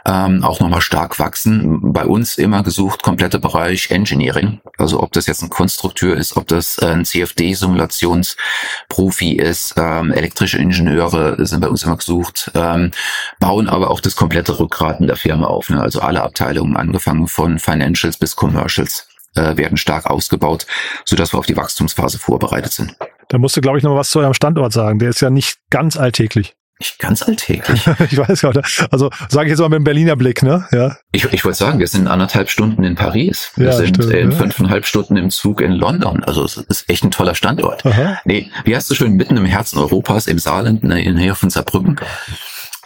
ähm, 0.04 0.42
auch 0.42 0.60
nochmal 0.60 0.80
stark 0.80 1.18
wachsen. 1.18 1.92
Bei 1.92 2.04
uns 2.04 2.38
immer 2.38 2.62
gesucht 2.62 3.02
komplette 3.02 3.38
Bereich 3.38 3.90
Engineering. 3.90 4.60
Also 4.78 5.02
ob 5.02 5.12
das 5.12 5.26
jetzt 5.26 5.42
ein 5.42 5.50
Konstrukteur 5.50 6.16
ist, 6.16 6.36
ob 6.36 6.48
das 6.48 6.78
äh, 6.78 6.86
ein 6.86 7.04
CFD-Simulationsprofi 7.04 9.32
ist, 9.32 9.74
ähm, 9.76 10.12
elektrische 10.12 10.58
Ingenieure 10.58 11.44
sind 11.44 11.60
bei 11.60 11.68
uns 11.68 11.84
immer 11.84 11.96
gesucht, 11.96 12.50
ähm, 12.54 12.90
bauen 13.38 13.68
aber 13.68 13.90
auch 13.90 14.00
das 14.00 14.16
komplette 14.16 14.58
Rückgraten 14.58 15.06
der 15.06 15.16
Firma 15.16 15.46
auf. 15.46 15.70
Ne? 15.70 15.80
Also 15.80 16.00
alle 16.00 16.22
Abteilungen, 16.22 16.76
angefangen 16.76 17.28
von 17.28 17.58
Financials 17.58 18.16
bis 18.16 18.36
Commercials 18.36 19.11
äh, 19.34 19.56
werden 19.56 19.76
stark 19.76 20.06
ausgebaut, 20.06 20.66
so 21.04 21.16
dass 21.16 21.32
wir 21.32 21.38
auf 21.38 21.46
die 21.46 21.56
Wachstumsphase 21.56 22.18
vorbereitet 22.18 22.72
sind. 22.72 22.96
Da 23.28 23.38
musst 23.38 23.56
du, 23.56 23.60
glaube 23.60 23.78
ich, 23.78 23.84
noch 23.84 23.96
was 23.96 24.10
zu 24.10 24.20
eurem 24.20 24.34
Standort 24.34 24.72
sagen. 24.72 24.98
Der 24.98 25.10
ist 25.10 25.20
ja 25.20 25.30
nicht 25.30 25.58
ganz 25.70 25.96
alltäglich. 25.96 26.54
Nicht 26.82 26.98
ganz 26.98 27.22
alltäglich. 27.22 27.86
ich 28.10 28.18
weiß 28.18 28.42
nicht. 28.42 28.88
Also 28.90 29.10
sage 29.28 29.46
ich 29.46 29.50
jetzt 29.50 29.60
mal 29.60 29.68
mit 29.68 29.78
dem 29.78 29.84
Berliner 29.84 30.16
Blick, 30.16 30.42
ne? 30.42 30.66
Ja. 30.72 30.96
Ich, 31.12 31.24
ich 31.24 31.44
wollte 31.44 31.58
sagen, 31.58 31.78
wir 31.78 31.86
sind 31.86 32.08
anderthalb 32.08 32.50
Stunden 32.50 32.82
in 32.82 32.96
Paris. 32.96 33.52
Wir 33.54 33.66
ja, 33.66 33.72
sind 33.72 33.96
stimmt, 33.96 34.12
in 34.12 34.32
ja. 34.32 34.36
fünfeinhalb 34.36 34.84
Stunden 34.84 35.16
im 35.16 35.30
Zug 35.30 35.60
in 35.60 35.72
London. 35.72 36.24
Also 36.24 36.44
es 36.44 36.56
ist 36.56 36.90
echt 36.90 37.04
ein 37.04 37.12
toller 37.12 37.36
Standort. 37.36 37.86
Aha. 37.86 38.18
Nee, 38.24 38.50
wie 38.64 38.74
heißt 38.74 38.90
du 38.90 38.94
schön, 38.94 39.12
mitten 39.12 39.36
im 39.36 39.44
Herzen 39.44 39.78
Europas, 39.78 40.26
im 40.26 40.38
Saarland, 40.38 40.82
in 40.82 40.88
der 40.88 40.98
Nähe 40.98 41.34
von 41.36 41.50
Saarbrücken. 41.50 41.96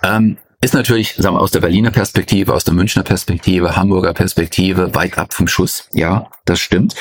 Ähm, 0.03 0.37
ist 0.67 0.75
natürlich, 0.75 1.15
sagen 1.15 1.37
wir, 1.37 1.41
aus 1.41 1.53
der 1.53 1.61
Berliner 1.61 1.93
Perspektive, 1.93 2.53
aus 2.53 2.65
der 2.65 2.75
Münchner 2.75 3.05
Perspektive, 3.05 3.77
Hamburger 3.77 4.13
Perspektive 4.13 4.97
weit 4.97 5.17
ab 5.17 5.33
vom 5.33 5.47
Schuss. 5.47 5.89
Ja, 5.95 6.29
das 6.45 6.59
stimmt. 6.59 6.97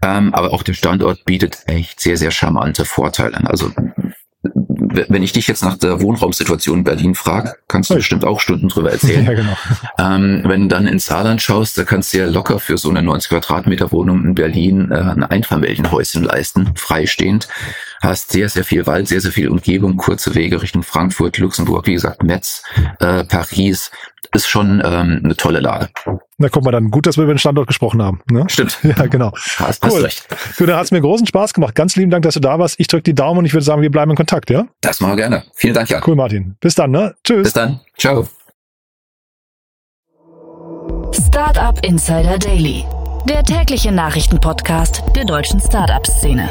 Ähm, 0.00 0.32
aber 0.32 0.52
auch 0.52 0.62
der 0.62 0.74
Standort 0.74 1.24
bietet 1.24 1.58
echt 1.66 1.98
sehr, 1.98 2.16
sehr 2.16 2.30
charmante 2.30 2.84
Vorteile. 2.84 3.44
Also 3.50 3.72
wenn 4.42 5.24
ich 5.24 5.32
dich 5.32 5.48
jetzt 5.48 5.64
nach 5.64 5.76
der 5.76 6.00
Wohnraumsituation 6.00 6.78
in 6.78 6.84
Berlin 6.84 7.16
frage, 7.16 7.54
kannst 7.66 7.90
du 7.90 7.96
bestimmt 7.96 8.24
auch 8.24 8.38
Stunden 8.38 8.68
drüber 8.68 8.92
erzählen. 8.92 9.24
ja, 9.26 9.34
genau. 9.34 9.56
Ähm, 9.98 10.42
wenn 10.44 10.62
du 10.62 10.68
dann 10.68 10.86
ins 10.86 11.06
Saarland 11.06 11.42
schaust, 11.42 11.78
da 11.78 11.82
kannst 11.82 12.14
du 12.14 12.18
ja 12.18 12.26
locker 12.26 12.60
für 12.60 12.78
so 12.78 12.90
eine 12.90 13.02
90 13.02 13.28
Quadratmeter 13.28 13.90
Wohnung 13.90 14.24
in 14.24 14.34
Berlin 14.36 14.92
äh, 14.92 14.94
ein 14.94 15.24
Einfamilienhäuschen 15.24 16.22
leisten, 16.22 16.70
freistehend. 16.76 17.48
Hast 18.00 18.32
sehr, 18.32 18.48
sehr 18.48 18.64
viel 18.64 18.86
Wald, 18.86 19.08
sehr, 19.08 19.20
sehr 19.20 19.32
viel 19.32 19.48
Umgebung, 19.48 19.96
kurze 19.96 20.34
Wege 20.34 20.62
Richtung 20.62 20.82
Frankfurt, 20.82 21.38
Luxemburg, 21.38 21.86
wie 21.86 21.94
gesagt, 21.94 22.22
Metz, 22.22 22.62
äh, 22.98 23.24
Paris 23.24 23.90
ist 24.34 24.48
schon 24.48 24.80
ähm, 24.84 25.20
eine 25.24 25.36
tolle 25.36 25.60
Lage. 25.60 25.88
Na 26.38 26.48
guck 26.48 26.64
mal, 26.64 26.70
dann 26.70 26.90
gut, 26.90 27.06
dass 27.06 27.16
wir 27.16 27.24
über 27.24 27.34
den 27.34 27.38
Standort 27.38 27.66
gesprochen 27.66 28.02
haben. 28.02 28.20
Ne? 28.30 28.44
Stimmt. 28.48 28.78
Ja, 28.84 29.06
genau. 29.06 29.32
Hast, 29.56 29.84
cool. 29.84 29.90
hast 29.90 30.04
recht. 30.04 30.26
Du, 30.58 30.66
dann 30.66 30.76
hat 30.76 30.84
es 30.84 30.90
mir 30.90 31.00
großen 31.00 31.26
Spaß 31.26 31.52
gemacht. 31.52 31.74
Ganz 31.74 31.96
lieben 31.96 32.10
Dank, 32.10 32.22
dass 32.22 32.34
du 32.34 32.40
da 32.40 32.58
warst. 32.58 32.78
Ich 32.78 32.86
drücke 32.86 33.02
die 33.02 33.14
Daumen 33.14 33.40
und 33.40 33.44
ich 33.44 33.52
würde 33.52 33.64
sagen, 33.64 33.82
wir 33.82 33.90
bleiben 33.90 34.10
in 34.10 34.16
Kontakt, 34.16 34.50
ja? 34.50 34.66
Das 34.80 35.00
machen 35.00 35.12
wir 35.12 35.16
gerne. 35.16 35.44
Vielen 35.54 35.74
Dank, 35.74 35.88
ja. 35.90 36.00
Cool, 36.06 36.16
Martin. 36.16 36.56
Bis 36.60 36.74
dann, 36.74 36.90
ne? 36.90 37.14
Tschüss. 37.24 37.44
Bis 37.44 37.52
dann. 37.52 37.80
Ciao. 37.96 38.28
Startup 41.12 41.84
Insider 41.84 42.38
Daily. 42.38 42.84
Der 43.28 43.42
tägliche 43.44 43.92
Nachrichtenpodcast 43.92 45.02
der 45.14 45.24
deutschen 45.24 45.60
Startup-Szene. 45.60 46.48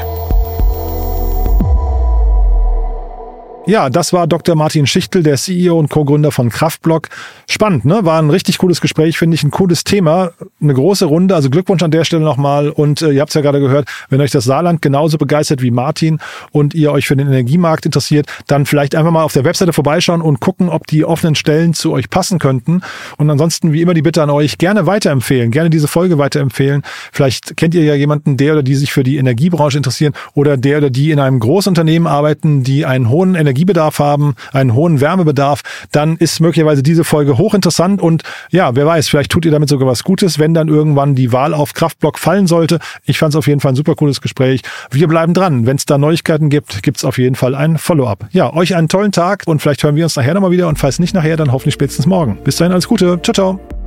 Ja, 3.70 3.88
das 3.88 4.12
war 4.12 4.26
Dr. 4.26 4.56
Martin 4.56 4.88
Schichtel, 4.88 5.22
der 5.22 5.36
CEO 5.36 5.78
und 5.78 5.90
Co-Gründer 5.90 6.32
von 6.32 6.48
Kraftblock. 6.48 7.06
Spannend, 7.48 7.84
ne? 7.84 8.00
War 8.04 8.20
ein 8.20 8.28
richtig 8.28 8.58
cooles 8.58 8.80
Gespräch, 8.80 9.16
finde 9.16 9.36
ich, 9.36 9.44
ein 9.44 9.52
cooles 9.52 9.84
Thema. 9.84 10.32
Eine 10.60 10.74
große 10.74 11.04
Runde, 11.04 11.36
also 11.36 11.50
Glückwunsch 11.50 11.80
an 11.84 11.92
der 11.92 12.02
Stelle 12.02 12.24
nochmal. 12.24 12.70
Und 12.70 13.00
äh, 13.00 13.12
ihr 13.12 13.20
habt 13.20 13.30
es 13.30 13.34
ja 13.34 13.42
gerade 13.42 13.60
gehört, 13.60 13.88
wenn 14.08 14.20
euch 14.20 14.32
das 14.32 14.42
Saarland 14.42 14.82
genauso 14.82 15.18
begeistert 15.18 15.62
wie 15.62 15.70
Martin 15.70 16.18
und 16.50 16.74
ihr 16.74 16.90
euch 16.90 17.06
für 17.06 17.14
den 17.14 17.28
Energiemarkt 17.28 17.86
interessiert, 17.86 18.26
dann 18.48 18.66
vielleicht 18.66 18.96
einfach 18.96 19.12
mal 19.12 19.22
auf 19.22 19.34
der 19.34 19.44
Webseite 19.44 19.72
vorbeischauen 19.72 20.20
und 20.20 20.40
gucken, 20.40 20.68
ob 20.68 20.88
die 20.88 21.04
offenen 21.04 21.36
Stellen 21.36 21.72
zu 21.72 21.92
euch 21.92 22.10
passen 22.10 22.40
könnten. 22.40 22.80
Und 23.18 23.30
ansonsten, 23.30 23.72
wie 23.72 23.82
immer, 23.82 23.94
die 23.94 24.02
Bitte 24.02 24.20
an 24.20 24.30
euch, 24.30 24.58
gerne 24.58 24.86
weiterempfehlen, 24.86 25.52
gerne 25.52 25.70
diese 25.70 25.86
Folge 25.86 26.18
weiterempfehlen. 26.18 26.82
Vielleicht 27.12 27.56
kennt 27.56 27.76
ihr 27.76 27.84
ja 27.84 27.94
jemanden, 27.94 28.36
der 28.36 28.54
oder 28.54 28.62
die 28.64 28.74
sich 28.74 28.92
für 28.92 29.04
die 29.04 29.18
Energiebranche 29.18 29.76
interessieren 29.76 30.14
oder 30.34 30.56
der 30.56 30.78
oder 30.78 30.90
die 30.90 31.12
in 31.12 31.20
einem 31.20 31.38
Großunternehmen 31.38 32.08
arbeiten, 32.08 32.64
die 32.64 32.84
einen 32.84 33.08
hohen 33.08 33.36
Energie 33.36 33.59
Energiebedarf 33.60 33.98
haben, 33.98 34.34
einen 34.52 34.74
hohen 34.74 35.00
Wärmebedarf, 35.00 35.60
dann 35.92 36.16
ist 36.16 36.40
möglicherweise 36.40 36.82
diese 36.82 37.04
Folge 37.04 37.36
hochinteressant 37.36 38.00
und 38.00 38.22
ja, 38.50 38.74
wer 38.74 38.86
weiß, 38.86 39.08
vielleicht 39.08 39.30
tut 39.30 39.44
ihr 39.44 39.50
damit 39.50 39.68
sogar 39.68 39.86
was 39.86 40.02
Gutes, 40.02 40.38
wenn 40.38 40.54
dann 40.54 40.68
irgendwann 40.68 41.14
die 41.14 41.32
Wahl 41.32 41.52
auf 41.52 41.74
Kraftblock 41.74 42.18
fallen 42.18 42.46
sollte. 42.46 42.78
Ich 43.04 43.18
fand 43.18 43.34
es 43.34 43.36
auf 43.36 43.46
jeden 43.46 43.60
Fall 43.60 43.72
ein 43.72 43.76
super 43.76 43.94
cooles 43.94 44.20
Gespräch. 44.20 44.62
Wir 44.90 45.08
bleiben 45.08 45.34
dran. 45.34 45.66
Wenn 45.66 45.76
es 45.76 45.84
da 45.84 45.98
Neuigkeiten 45.98 46.48
gibt, 46.48 46.82
gibt 46.82 46.96
es 46.96 47.04
auf 47.04 47.18
jeden 47.18 47.34
Fall 47.36 47.54
ein 47.54 47.76
Follow-up. 47.76 48.28
Ja, 48.30 48.52
euch 48.54 48.74
einen 48.74 48.88
tollen 48.88 49.12
Tag 49.12 49.42
und 49.46 49.60
vielleicht 49.60 49.82
hören 49.82 49.96
wir 49.96 50.04
uns 50.04 50.16
nachher 50.16 50.34
nochmal 50.34 50.50
wieder 50.50 50.68
und 50.68 50.78
falls 50.78 50.98
nicht 50.98 51.14
nachher, 51.14 51.36
dann 51.36 51.52
hoffentlich 51.52 51.74
spätestens 51.74 52.06
morgen. 52.06 52.38
Bis 52.42 52.56
dahin 52.56 52.72
alles 52.72 52.88
Gute. 52.88 53.20
Ciao, 53.22 53.34
ciao. 53.34 53.79